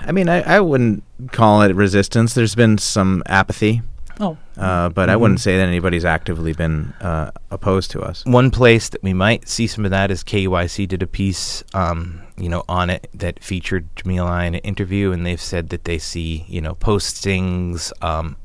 I 0.00 0.12
mean, 0.12 0.30
I, 0.30 0.40
I 0.40 0.60
wouldn't 0.60 1.04
call 1.30 1.60
it 1.60 1.74
resistance. 1.74 2.32
There's 2.32 2.54
been 2.54 2.78
some 2.78 3.22
apathy, 3.26 3.82
Oh, 4.18 4.36
uh, 4.58 4.90
but 4.90 5.08
I 5.08 5.16
wouldn't 5.16 5.40
say 5.40 5.56
that 5.56 5.66
anybody's 5.66 6.04
actively 6.04 6.52
been 6.52 6.92
uh, 7.00 7.30
opposed 7.50 7.90
to 7.92 8.02
us. 8.02 8.24
One 8.26 8.50
place 8.50 8.90
that 8.90 9.02
we 9.02 9.14
might 9.14 9.48
see 9.48 9.66
some 9.66 9.86
of 9.86 9.90
that 9.92 10.10
is 10.10 10.22
KYC 10.22 10.86
did 10.86 11.02
a 11.02 11.06
piece, 11.06 11.64
um, 11.72 12.20
you 12.36 12.50
know, 12.50 12.62
on 12.68 12.90
it 12.90 13.08
that 13.14 13.42
featured 13.42 13.88
Jameel 13.96 14.26
I 14.26 14.44
in 14.44 14.54
an 14.56 14.60
interview, 14.60 15.10
and 15.12 15.24
they've 15.24 15.40
said 15.40 15.70
that 15.70 15.84
they 15.84 15.96
see, 15.96 16.44
you 16.48 16.60
know, 16.60 16.74
postings, 16.74 17.92
um, 18.02 18.36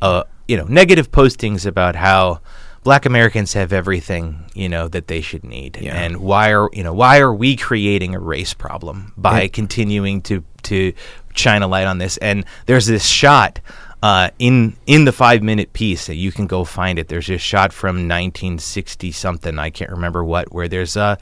uh, 0.00 0.24
you 0.48 0.56
know, 0.56 0.64
negative 0.64 1.12
postings 1.12 1.66
about 1.66 1.94
how 1.94 2.40
Black 2.84 3.06
Americans 3.06 3.52
have 3.52 3.72
everything, 3.72 4.44
you 4.54 4.68
know, 4.68 4.88
that 4.88 5.06
they 5.06 5.20
should 5.20 5.44
need, 5.44 5.78
Yeah. 5.80 5.94
and 5.96 6.16
why 6.16 6.52
are 6.52 6.68
you 6.72 6.82
know 6.82 6.92
why 6.92 7.20
are 7.20 7.32
we 7.32 7.56
creating 7.56 8.14
a 8.14 8.18
race 8.20 8.54
problem 8.54 9.12
by 9.16 9.42
Yeah. 9.42 9.48
continuing 9.48 10.20
to 10.22 10.42
to 10.64 10.92
shine 11.34 11.62
a 11.62 11.68
light 11.68 11.86
on 11.86 11.98
this? 11.98 12.16
And 12.18 12.44
there's 12.66 12.86
this 12.86 13.06
shot 13.06 13.60
uh, 14.02 14.30
in 14.40 14.74
in 14.86 15.04
the 15.04 15.12
five 15.12 15.42
minute 15.44 15.72
piece 15.72 16.06
that 16.08 16.16
you 16.16 16.32
can 16.32 16.48
go 16.48 16.64
find 16.64 16.98
it. 16.98 17.06
There's 17.06 17.30
a 17.30 17.38
shot 17.38 17.72
from 17.72 18.08
1960 18.08 19.12
something. 19.12 19.58
I 19.60 19.70
can't 19.70 19.90
remember 19.92 20.24
what. 20.24 20.52
Where 20.52 20.66
there's 20.66 20.96
a, 20.96 21.18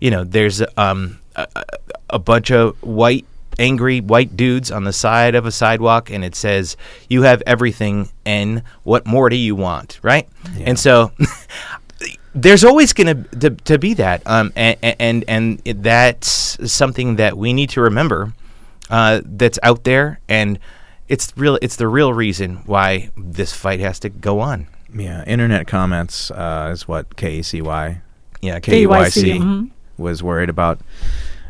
you 0.00 0.12
know, 0.12 0.22
there's 0.22 0.62
um, 0.76 1.18
a- 1.34 1.48
a 2.08 2.18
bunch 2.20 2.50
of 2.52 2.76
white 2.82 3.24
angry 3.60 4.00
white 4.00 4.36
dudes 4.36 4.72
on 4.72 4.84
the 4.84 4.92
side 4.92 5.36
of 5.36 5.46
a 5.46 5.52
sidewalk, 5.52 6.10
and 6.10 6.24
it 6.24 6.34
says, 6.34 6.76
"You 7.08 7.22
have 7.22 7.42
everything, 7.46 8.08
and 8.24 8.62
what 8.82 9.06
more 9.06 9.28
do 9.28 9.36
you 9.36 9.54
want?" 9.54 10.00
Right? 10.02 10.28
And 10.58 10.78
so. 10.78 11.12
There's 12.32 12.62
always 12.62 12.92
going 12.92 13.26
to 13.40 13.50
to 13.50 13.76
be 13.76 13.94
that, 13.94 14.22
um, 14.24 14.52
and 14.54 14.76
and 15.00 15.24
and 15.26 15.58
that's 15.82 16.72
something 16.72 17.16
that 17.16 17.36
we 17.36 17.52
need 17.52 17.70
to 17.70 17.80
remember. 17.80 18.32
Uh, 18.88 19.20
that's 19.24 19.58
out 19.64 19.82
there, 19.82 20.20
and 20.28 20.60
it's 21.08 21.32
real. 21.36 21.58
It's 21.60 21.74
the 21.74 21.88
real 21.88 22.14
reason 22.14 22.62
why 22.66 23.10
this 23.16 23.52
fight 23.52 23.80
has 23.80 23.98
to 24.00 24.08
go 24.08 24.38
on. 24.38 24.68
Yeah, 24.94 25.24
internet 25.24 25.66
comments 25.66 26.30
uh, 26.30 26.70
is 26.72 26.86
what 26.86 27.16
KACY, 27.16 28.00
Yeah, 28.40 28.60
KUIC 28.60 29.40
mhm. 29.40 29.70
was 29.98 30.22
worried 30.22 30.48
about. 30.48 30.80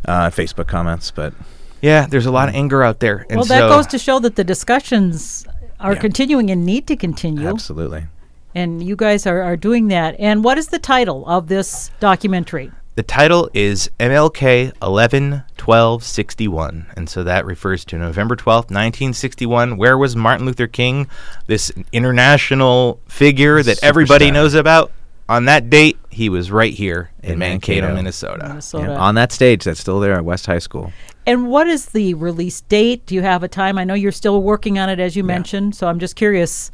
Uh, 0.06 0.30
Facebook 0.30 0.66
comments, 0.66 1.10
but 1.10 1.34
yeah. 1.82 2.06
There's 2.06 2.26
a 2.26 2.30
lot 2.30 2.48
of 2.48 2.54
anger 2.54 2.82
out 2.82 3.00
there, 3.00 3.26
and 3.28 3.38
well, 3.38 3.46
that 3.46 3.60
so 3.60 3.68
goes 3.68 3.86
to 3.88 3.98
show 3.98 4.18
that 4.20 4.36
the 4.36 4.44
discussions 4.44 5.46
are 5.78 5.94
Yeah. 5.94 6.00
continuing 6.00 6.50
and 6.50 6.64
need 6.66 6.86
to 6.88 6.96
continue. 6.96 7.48
absolutely. 7.48 8.06
And 8.54 8.82
you 8.82 8.96
guys 8.96 9.26
are, 9.26 9.42
are 9.42 9.56
doing 9.56 9.88
that. 9.88 10.16
And 10.18 10.42
what 10.42 10.58
is 10.58 10.68
the 10.68 10.78
title 10.80 11.24
of 11.28 11.46
this 11.48 11.90
documentary? 12.00 12.72
the 12.96 13.04
title 13.04 13.48
is 13.54 13.88
MLK 13.98 14.72
11 14.82 15.42
12 15.56 16.04
61, 16.04 16.86
and 16.96 17.08
so 17.08 17.22
that 17.24 17.46
refers 17.46 17.84
to 17.86 17.96
November 17.96 18.36
12th, 18.36 18.68
1961. 18.70 19.76
Where 19.78 19.96
was 19.96 20.16
Martin 20.16 20.44
Luther 20.44 20.66
King, 20.66 21.06
this 21.46 21.72
international 21.92 23.00
figure 23.08 23.62
that 23.62 23.82
everybody 23.82 24.30
knows 24.30 24.52
about? 24.54 24.92
On 25.30 25.44
that 25.44 25.70
date, 25.70 25.96
he 26.10 26.28
was 26.28 26.50
right 26.50 26.74
here 26.74 27.10
in, 27.22 27.34
In 27.34 27.38
Mankato, 27.38 27.82
Mankato. 27.82 27.94
Minnesota. 27.94 28.48
Minnesota. 28.48 28.90
Yeah, 28.92 28.98
on 28.98 29.14
that 29.14 29.30
stage 29.32 29.62
that's 29.64 29.78
still 29.80 30.00
there 30.00 30.14
at 30.14 30.24
West 30.24 30.46
High 30.46 30.58
School. 30.58 30.92
and 31.24 31.48
what 31.48 31.68
is 31.68 31.86
the 31.86 32.14
release 32.14 32.62
date? 32.62 33.06
Do 33.06 33.14
you 33.14 33.22
have 33.22 33.42
a 33.44 33.48
time? 33.48 33.78
I 33.78 33.84
know 33.84 33.94
you're 33.94 34.10
still 34.10 34.42
working 34.42 34.78
on 34.78 34.88
it, 34.90 34.98
as 34.98 35.14
you 35.14 35.22
mentioned. 35.22 35.76
So 35.76 35.86
I'm 35.86 36.00
just 36.00 36.16
curious. 36.16 36.72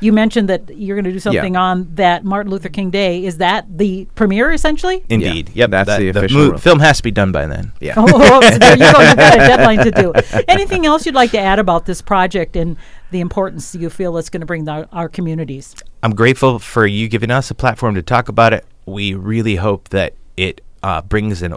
You 0.00 0.12
mentioned 0.12 0.48
that 0.48 0.76
you're 0.76 0.96
going 0.96 1.04
to 1.04 1.12
do 1.12 1.20
something 1.20 1.56
on 1.56 1.94
that 1.94 2.24
Martin 2.24 2.50
Luther 2.50 2.68
King 2.68 2.90
Day. 2.90 3.24
Is 3.24 3.38
that 3.38 3.66
the 3.78 4.06
premiere, 4.16 4.50
essentially? 4.50 5.04
Indeed. 5.08 5.50
Yeah, 5.50 5.62
Yep. 5.62 5.70
that's 5.70 5.86
that- 5.86 5.98
the 6.00 6.08
official 6.08 6.50
mo- 6.50 6.58
film 6.58 6.80
has 6.80 6.96
to 6.96 7.02
be 7.04 7.12
done 7.12 7.30
by 7.30 7.46
then. 7.46 7.70
Yeah. 7.78 7.94
oh, 7.96 8.06
oh, 8.08 8.40
oh 8.42 8.50
so 8.50 8.58
there 8.58 8.72
you 8.72 8.92
go. 8.92 8.98
You've 9.00 9.16
got 9.16 9.34
a 9.34 9.38
deadline 9.46 9.78
to 9.78 9.90
do. 9.92 10.12
Anything 10.48 10.86
else 10.86 11.06
you'd 11.06 11.14
like 11.14 11.30
to 11.30 11.38
add 11.38 11.60
about 11.60 11.86
this 11.86 12.02
project 12.02 12.56
and 12.56 12.76
the 13.12 13.20
importance 13.20 13.76
you 13.76 13.88
feel 13.90 14.16
it's 14.18 14.28
going 14.28 14.40
to 14.40 14.46
bring 14.46 14.66
to 14.66 14.88
our 14.90 15.08
communities? 15.08 15.76
I'm 16.04 16.16
grateful 16.16 16.58
for 16.58 16.84
you 16.84 17.08
giving 17.08 17.30
us 17.30 17.52
a 17.52 17.54
platform 17.54 17.94
to 17.94 18.02
talk 18.02 18.28
about 18.28 18.52
it. 18.52 18.64
We 18.86 19.14
really 19.14 19.54
hope 19.54 19.90
that 19.90 20.14
it 20.36 20.60
uh, 20.82 21.00
brings 21.02 21.44
a 21.44 21.56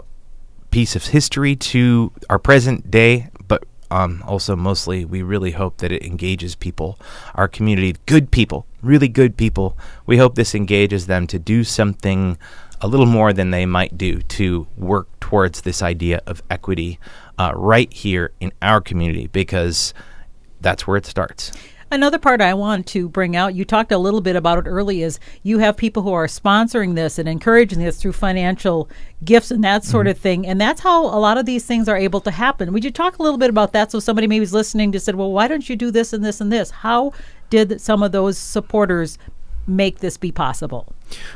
piece 0.70 0.94
of 0.94 1.06
history 1.06 1.56
to 1.56 2.12
our 2.30 2.38
present 2.38 2.88
day, 2.88 3.28
but 3.48 3.64
um, 3.90 4.22
also 4.24 4.54
mostly 4.54 5.04
we 5.04 5.22
really 5.22 5.50
hope 5.50 5.78
that 5.78 5.90
it 5.90 6.04
engages 6.04 6.54
people, 6.54 6.96
our 7.34 7.48
community, 7.48 7.96
good 8.06 8.30
people, 8.30 8.66
really 8.82 9.08
good 9.08 9.36
people. 9.36 9.76
We 10.06 10.18
hope 10.18 10.36
this 10.36 10.54
engages 10.54 11.08
them 11.08 11.26
to 11.26 11.40
do 11.40 11.64
something 11.64 12.38
a 12.80 12.86
little 12.86 13.06
more 13.06 13.32
than 13.32 13.50
they 13.50 13.66
might 13.66 13.98
do 13.98 14.22
to 14.22 14.68
work 14.76 15.08
towards 15.18 15.62
this 15.62 15.82
idea 15.82 16.20
of 16.24 16.40
equity 16.48 17.00
uh, 17.36 17.50
right 17.56 17.92
here 17.92 18.30
in 18.38 18.52
our 18.62 18.80
community 18.80 19.26
because 19.26 19.92
that's 20.60 20.86
where 20.86 20.96
it 20.96 21.06
starts. 21.06 21.50
Another 21.88 22.18
part 22.18 22.40
I 22.40 22.52
want 22.52 22.86
to 22.88 23.08
bring 23.08 23.36
out, 23.36 23.54
you 23.54 23.64
talked 23.64 23.92
a 23.92 23.98
little 23.98 24.20
bit 24.20 24.34
about 24.34 24.58
it 24.58 24.68
early, 24.68 25.02
is 25.02 25.20
you 25.44 25.58
have 25.58 25.76
people 25.76 26.02
who 26.02 26.12
are 26.12 26.26
sponsoring 26.26 26.96
this 26.96 27.16
and 27.16 27.28
encouraging 27.28 27.78
this 27.78 28.00
through 28.00 28.12
financial 28.12 28.90
gifts 29.24 29.52
and 29.52 29.62
that 29.62 29.84
sort 29.84 30.06
mm-hmm. 30.06 30.10
of 30.10 30.18
thing. 30.18 30.46
And 30.46 30.60
that's 30.60 30.80
how 30.80 31.04
a 31.04 31.18
lot 31.20 31.38
of 31.38 31.46
these 31.46 31.64
things 31.64 31.88
are 31.88 31.96
able 31.96 32.20
to 32.22 32.32
happen. 32.32 32.72
Would 32.72 32.84
you 32.84 32.90
talk 32.90 33.18
a 33.18 33.22
little 33.22 33.38
bit 33.38 33.50
about 33.50 33.72
that 33.72 33.92
so 33.92 34.00
somebody 34.00 34.26
maybe 34.26 34.42
is 34.42 34.52
listening 34.52 34.90
to 34.92 35.00
said, 35.00 35.14
well, 35.14 35.30
why 35.30 35.46
don't 35.46 35.68
you 35.68 35.76
do 35.76 35.92
this 35.92 36.12
and 36.12 36.24
this 36.24 36.40
and 36.40 36.52
this? 36.52 36.70
How 36.70 37.12
did 37.50 37.80
some 37.80 38.02
of 38.02 38.10
those 38.10 38.36
supporters 38.36 39.16
make 39.68 40.00
this 40.00 40.16
be 40.16 40.32
possible? 40.32 40.92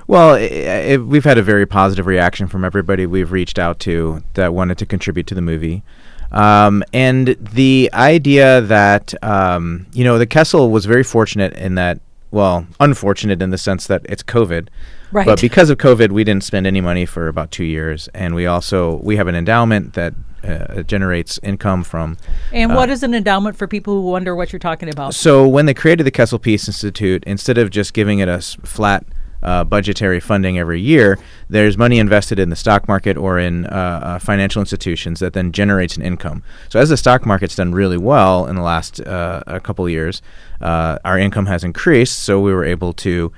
Well, 0.08 0.34
i 0.34 0.94
i 0.94 0.96
we've 0.96 1.24
had 1.24 1.38
a 1.38 1.42
very 1.42 1.66
positive 1.66 2.06
reaction 2.06 2.48
from 2.48 2.64
everybody 2.64 3.06
we've 3.06 3.30
reached 3.30 3.58
out 3.58 3.78
to 3.80 4.22
that 4.34 4.52
wanted 4.52 4.78
to 4.78 4.86
contribute 4.86 5.28
to 5.28 5.34
the 5.34 5.42
movie. 5.42 5.84
Um, 6.32 6.84
and 6.92 7.36
the 7.40 7.90
idea 7.92 8.60
that, 8.62 9.14
um, 9.22 9.86
you 9.92 10.04
know, 10.04 10.18
the 10.18 10.26
Kessel 10.26 10.70
was 10.70 10.84
very 10.84 11.02
fortunate 11.02 11.52
in 11.54 11.74
that, 11.74 12.00
well, 12.30 12.66
unfortunate 12.78 13.42
in 13.42 13.50
the 13.50 13.58
sense 13.58 13.86
that 13.88 14.02
it's 14.08 14.22
COVID. 14.22 14.68
Right. 15.12 15.26
But 15.26 15.40
because 15.40 15.70
of 15.70 15.78
COVID, 15.78 16.12
we 16.12 16.22
didn't 16.22 16.44
spend 16.44 16.66
any 16.66 16.80
money 16.80 17.04
for 17.04 17.26
about 17.26 17.50
two 17.50 17.64
years. 17.64 18.08
And 18.14 18.34
we 18.34 18.46
also, 18.46 18.96
we 19.02 19.16
have 19.16 19.26
an 19.26 19.34
endowment 19.34 19.94
that 19.94 20.14
uh, 20.44 20.82
generates 20.84 21.38
income 21.42 21.84
from 21.84 22.16
And 22.52 22.74
what 22.74 22.88
is 22.88 23.02
an 23.02 23.12
endowment 23.12 23.56
for 23.56 23.66
people 23.66 23.94
who 23.94 24.02
wonder 24.08 24.34
what 24.34 24.52
you're 24.52 24.60
talking 24.60 24.88
about? 24.88 25.14
so 25.14 25.46
when 25.46 25.66
they 25.66 25.74
created 25.74 26.04
the 26.04 26.10
Kessel 26.10 26.38
Peace 26.38 26.66
Institute, 26.66 27.24
instead 27.26 27.58
of 27.58 27.70
just 27.70 27.92
giving 27.92 28.20
it 28.20 28.28
a 28.28 28.34
s- 28.34 28.56
flat 28.64 29.04
uh, 29.42 29.64
budgetary 29.64 30.20
funding 30.20 30.58
every 30.58 30.80
year, 30.80 31.18
there's 31.48 31.76
money 31.76 31.98
invested 31.98 32.38
in 32.38 32.50
the 32.50 32.56
stock 32.56 32.88
market 32.88 33.16
or 33.16 33.38
in 33.38 33.66
uh, 33.66 34.00
uh, 34.02 34.18
financial 34.18 34.60
institutions 34.60 35.20
that 35.20 35.32
then 35.32 35.52
generates 35.52 35.96
an 35.96 36.02
income. 36.02 36.42
So 36.68 36.78
as 36.78 36.88
the 36.88 36.96
stock 36.96 37.26
market's 37.26 37.56
done 37.56 37.72
really 37.72 37.98
well 37.98 38.46
in 38.46 38.56
the 38.56 38.62
last 38.62 39.00
uh, 39.00 39.42
a 39.46 39.60
couple 39.60 39.84
of 39.84 39.90
years, 39.90 40.22
uh, 40.60 40.98
our 41.04 41.18
income 41.18 41.46
has 41.46 41.64
increased. 41.64 42.18
So 42.20 42.40
we 42.40 42.52
were 42.52 42.64
able 42.64 42.92
to, 42.94 43.32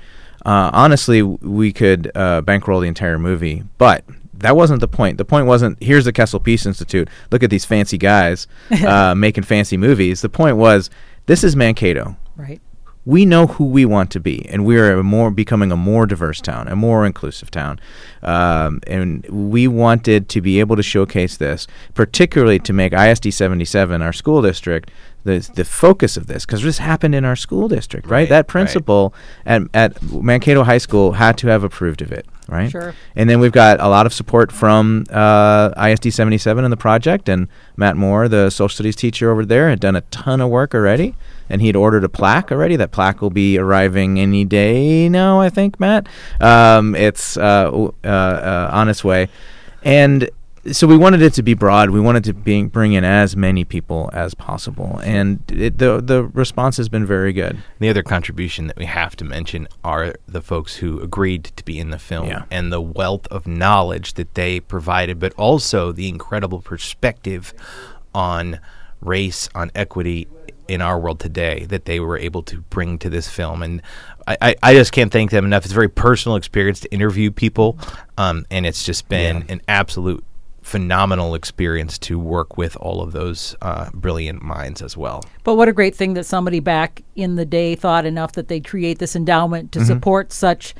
uh, 0.45 0.71
honestly, 0.73 1.21
we 1.21 1.71
could 1.71 2.11
uh, 2.15 2.41
bankroll 2.41 2.79
the 2.79 2.87
entire 2.87 3.19
movie, 3.19 3.63
but. 3.77 4.03
That 4.35 4.57
wasn't 4.57 4.81
the 4.81 4.89
point. 4.89 5.17
The 5.17 5.23
point 5.23 5.45
wasn't 5.45 5.81
here's 5.81 6.03
the 6.03 6.11
Kessel 6.11 6.37
Peace 6.37 6.65
Institute. 6.65 7.07
Look 7.31 7.43
at 7.43 7.49
these 7.49 7.63
fancy 7.63 7.97
guys 7.97 8.45
uh, 8.85 9.15
making 9.15 9.43
fancy 9.45 9.77
movies. 9.77 10.19
The 10.19 10.27
point 10.27 10.57
was 10.57 10.89
this 11.27 11.45
is 11.45 11.55
Mankato 11.55 12.17
right. 12.35 12.61
We 13.05 13.25
know 13.25 13.47
who 13.47 13.65
we 13.65 13.85
want 13.85 14.11
to 14.11 14.19
be, 14.19 14.47
and 14.49 14.65
we 14.65 14.77
are 14.79 14.97
a 14.97 15.03
more 15.03 15.29
becoming 15.29 15.71
a 15.71 15.75
more 15.75 16.05
diverse 16.05 16.39
town, 16.39 16.67
a 16.67 16.75
more 16.75 17.05
inclusive 17.05 17.51
town, 17.51 17.79
um, 18.21 18.79
and 18.87 19.25
we 19.29 19.67
wanted 19.67 20.29
to 20.29 20.41
be 20.41 20.59
able 20.59 20.75
to 20.75 20.83
showcase 20.83 21.37
this, 21.37 21.67
particularly 21.93 22.59
to 22.59 22.73
make 22.73 22.93
ISD 22.93 23.33
seventy 23.33 23.65
seven 23.65 24.01
our 24.01 24.13
school 24.13 24.41
district 24.41 24.91
the 25.23 25.39
the 25.55 25.65
focus 25.65 26.17
of 26.17 26.27
this, 26.27 26.45
because 26.45 26.63
this 26.63 26.77
happened 26.77 27.15
in 27.15 27.25
our 27.25 27.35
school 27.35 27.67
district, 27.67 28.07
right? 28.07 28.13
Right, 28.13 28.29
that 28.29 28.35
right. 28.35 28.47
principal 28.47 29.13
at 29.45 29.63
at 29.73 30.01
Mankato 30.01 30.63
High 30.63 30.77
School 30.77 31.13
had 31.13 31.37
to 31.39 31.47
have 31.47 31.63
approved 31.63 32.01
of 32.01 32.11
it, 32.11 32.25
right? 32.47 32.69
Sure. 32.69 32.93
And 33.15 33.29
then 33.29 33.39
we've 33.39 33.51
got 33.51 33.79
a 33.79 33.87
lot 33.87 34.05
of 34.05 34.13
support 34.13 34.51
from 34.51 35.05
uh, 35.09 35.71
ISD 35.77 36.13
77 36.13 36.63
in 36.63 36.71
the 36.71 36.77
project, 36.77 37.29
and 37.29 37.47
Matt 37.75 37.95
Moore, 37.95 38.27
the 38.27 38.49
social 38.49 38.73
studies 38.73 38.95
teacher 38.95 39.31
over 39.31 39.45
there, 39.45 39.69
had 39.69 39.79
done 39.79 39.95
a 39.95 40.01
ton 40.01 40.41
of 40.41 40.49
work 40.49 40.73
already, 40.73 41.15
and 41.49 41.61
he 41.61 41.67
had 41.67 41.75
ordered 41.75 42.03
a 42.03 42.09
plaque 42.09 42.51
already. 42.51 42.75
That 42.75 42.91
plaque 42.91 43.21
will 43.21 43.29
be 43.29 43.57
arriving 43.57 44.19
any 44.19 44.45
day 44.45 45.09
now, 45.09 45.39
I 45.39 45.49
think, 45.49 45.79
Matt. 45.79 46.07
Um, 46.39 46.95
it's 46.95 47.37
uh, 47.37 47.89
uh, 48.03 48.07
uh, 48.07 48.69
on 48.71 48.89
its 48.89 49.03
way, 49.03 49.29
and 49.83 50.29
so 50.71 50.87
we 50.87 50.95
wanted 50.95 51.21
it 51.21 51.33
to 51.33 51.43
be 51.43 51.53
broad. 51.53 51.89
We 51.89 51.99
wanted 51.99 52.23
to 52.25 52.33
be, 52.33 52.63
bring 52.63 52.93
in 52.93 53.03
as 53.03 53.35
many 53.35 53.65
people 53.65 54.09
as 54.13 54.33
possible, 54.33 54.99
and 55.03 55.39
it, 55.51 55.77
the 55.77 55.99
the 56.01 56.23
response 56.23 56.77
has 56.77 56.87
been 56.89 57.05
very 57.05 57.33
good. 57.33 57.57
The 57.79 57.89
other 57.89 58.03
contribution 58.03 58.67
that 58.67 58.77
we 58.77 58.85
have 58.85 59.15
to 59.17 59.25
mention 59.25 59.67
are 59.83 60.13
the 60.27 60.41
folks 60.41 60.77
who 60.77 61.01
agreed 61.01 61.43
to 61.55 61.65
be 61.65 61.79
in 61.79 61.89
the 61.89 61.99
film 61.99 62.27
Yeah. 62.27 62.43
and 62.49 62.71
the 62.71 62.79
wealth 62.81 63.27
of 63.27 63.45
knowledge 63.45 64.13
that 64.13 64.35
they 64.35 64.59
provided, 64.61 65.19
but 65.19 65.33
also 65.33 65.91
the 65.91 66.07
incredible 66.07 66.61
perspective 66.61 67.53
on 68.15 68.59
race, 69.01 69.49
on 69.53 69.69
equity 69.75 70.27
in 70.69 70.81
our 70.81 70.97
world 70.97 71.19
today 71.19 71.65
that 71.67 71.83
they 71.83 71.99
were 71.99 72.17
able 72.17 72.41
to 72.43 72.61
bring 72.69 72.97
to 72.97 73.09
this 73.09 73.27
film. 73.27 73.61
And 73.61 73.81
I, 74.25 74.37
I, 74.41 74.55
I 74.63 74.73
just 74.73 74.93
can't 74.93 75.11
thank 75.11 75.29
them 75.31 75.43
enough. 75.43 75.65
It's 75.65 75.73
a 75.73 75.75
very 75.75 75.89
personal 75.89 76.37
experience 76.37 76.79
to 76.81 76.93
interview 76.93 77.31
people, 77.31 77.77
um, 78.17 78.45
and 78.49 78.65
it's 78.65 78.85
just 78.85 79.09
been 79.09 79.39
Yeah. 79.39 79.53
an 79.55 79.61
absolute 79.67 80.23
phenomenal 80.63 81.35
experience 81.35 81.99
to 81.99 82.17
work 82.17 82.57
with 82.57 82.75
all 82.77 83.01
of 83.01 83.11
those 83.11 83.55
uh, 83.61 83.89
brilliant 83.93 84.41
minds 84.41 84.81
as 84.81 84.97
well. 84.97 85.23
But 85.43 85.55
what 85.55 85.67
a 85.67 85.73
great 85.73 85.95
thing 85.95 86.13
that 86.15 86.23
somebody 86.25 86.59
back 86.59 87.03
in 87.15 87.35
the 87.35 87.45
day 87.45 87.75
thought 87.75 88.05
enough 88.05 88.31
that 88.33 88.47
they'd 88.47 88.65
create 88.65 88.97
this 88.99 89.15
endowment 89.15 89.71
to 89.73 89.85
support 89.85 90.31
such 90.33 90.73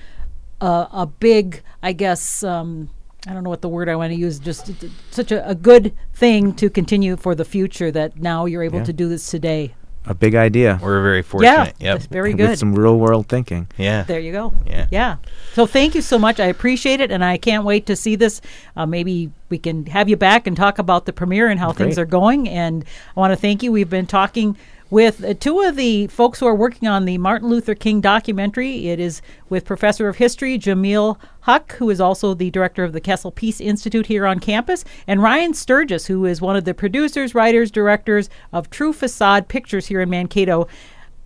a, 0.61 0.87
a 0.91 1.05
big, 1.05 1.61
I 1.83 1.91
guess, 1.93 2.43
um, 2.43 2.89
I 3.27 3.33
don't 3.33 3.43
know 3.43 3.49
what 3.49 3.61
the 3.61 3.69
word 3.69 3.89
I 3.89 3.95
want 3.95 4.11
to 4.13 4.17
use, 4.19 4.39
just 4.39 4.71
such 5.11 5.31
a, 5.31 5.47
a 5.47 5.55
good 5.55 5.93
thing 6.13 6.53
to 6.55 6.69
continue 6.69 7.15
for 7.17 7.35
the 7.35 7.45
future 7.45 7.91
that 7.91 8.17
now 8.19 8.45
you're 8.45 8.63
able 8.63 8.79
Yeah. 8.79 8.85
to 8.85 8.93
do 8.93 9.09
this 9.09 9.29
today. 9.29 9.75
A 10.05 10.13
big 10.13 10.35
idea 10.35 10.79
We're 10.81 11.01
very 11.01 11.21
fortunate. 11.21 11.73
yeah, 11.79 11.85
Yep. 11.91 11.95
that's 11.95 12.05
very 12.07 12.31
with 12.33 12.37
good. 12.47 12.59
some 12.59 12.75
real 12.75 12.97
world 12.99 13.27
thinking. 13.29 13.67
Yeah. 13.77 14.03
There 14.03 14.19
you 14.19 14.33
go. 14.33 14.53
Yeah. 14.67 14.87
Yeah. 14.91 15.15
So 15.53 15.65
thank 15.65 15.95
you 15.95 16.01
so 16.01 16.19
much. 16.19 16.39
I 16.41 16.47
appreciate 16.47 16.99
it, 16.99 17.09
and 17.09 17.23
I 17.23 17.37
can't 17.37 17.63
wait 17.63 17.85
to 17.85 17.95
see 17.95 18.15
this. 18.17 18.41
Uh, 18.75 18.85
maybe 18.85 19.31
we 19.49 19.57
can 19.57 19.85
have 19.85 20.09
you 20.09 20.17
back 20.17 20.45
and 20.45 20.57
talk 20.57 20.77
about 20.77 21.05
the 21.05 21.13
premiere 21.13 21.47
and 21.47 21.57
how 21.59 21.71
things 21.71 21.97
are 21.97 22.05
going. 22.05 22.49
And 22.49 22.83
I 23.15 23.19
want 23.19 23.31
to 23.31 23.37
thank 23.37 23.63
you. 23.63 23.71
We've 23.71 23.89
been 23.89 24.05
talking 24.07 24.57
with 24.93 25.23
uh, 25.23 25.33
two 25.33 25.59
of 25.61 25.75
the 25.75 26.05
folks 26.05 26.39
who 26.39 26.45
are 26.45 26.53
working 26.53 26.87
on 26.87 27.05
the 27.05 27.17
Martin 27.17 27.49
Luther 27.49 27.73
King 27.73 27.99
documentary. 27.99 28.89
It 28.89 28.99
is 28.99 29.23
with 29.49 29.65
Professor 29.65 30.07
of 30.07 30.17
History 30.17 30.59
Jameel 30.59 31.17
Haque, 31.47 31.71
who 31.73 31.89
is 31.89 31.99
also 31.99 32.35
the 32.35 32.51
director 32.51 32.83
of 32.83 32.93
the 32.93 33.01
Kessel 33.01 33.31
Peace 33.31 33.59
Institute 33.59 34.05
here 34.05 34.27
on 34.27 34.39
campus, 34.39 34.85
and 35.07 35.23
Ryan 35.23 35.55
Sturgis, 35.55 36.05
who 36.05 36.25
is 36.25 36.41
one 36.41 36.55
of 36.55 36.65
the 36.65 36.75
producers, 36.75 37.33
writers, 37.33 37.71
directors 37.71 38.29
of 38.51 38.69
True 38.69 38.93
Facade 38.93 39.47
Pictures 39.47 39.87
here 39.87 39.99
in 39.99 40.11
Mankato. 40.11 40.67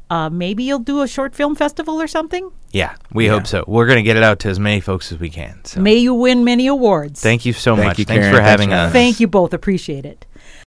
Uh, 0.10 0.30
maybe 0.30 0.64
you'll 0.64 0.80
do 0.80 1.02
a 1.02 1.08
short 1.08 1.36
film 1.36 1.54
festival 1.54 2.02
or 2.02 2.08
something. 2.08 2.50
Yeah, 2.72 2.96
we 3.12 3.28
hope 3.28 3.46
so. 3.48 3.66
We're 3.68 3.86
going 3.86 3.98
to 3.98 4.04
get 4.04 4.16
it 4.16 4.24
out 4.24 4.40
to 4.40 4.48
as 4.50 4.62
many 4.62 4.80
folks 4.80 5.12
as 5.12 5.20
we 5.20 5.30
can. 5.30 5.60
So 5.66 5.82
May 5.82 5.96
you 5.96 6.14
win 6.14 6.46
many 6.46 6.68
awards. 6.68 7.22
thank 7.22 7.46
you 7.46 7.52
so 7.52 7.76
Thank 7.76 7.88
much. 7.88 8.00
you, 8.00 8.06
Thanks 8.06 8.24
Karen. 8.24 8.34
for 8.36 8.42
having 8.42 8.70
for 8.70 8.76
having 8.76 8.86
us. 8.86 8.88
us. 8.88 8.94
Thank 8.94 9.20
you 9.20 9.28
both. 9.28 9.54
Appreciate 9.54 10.06
it. 10.06 10.26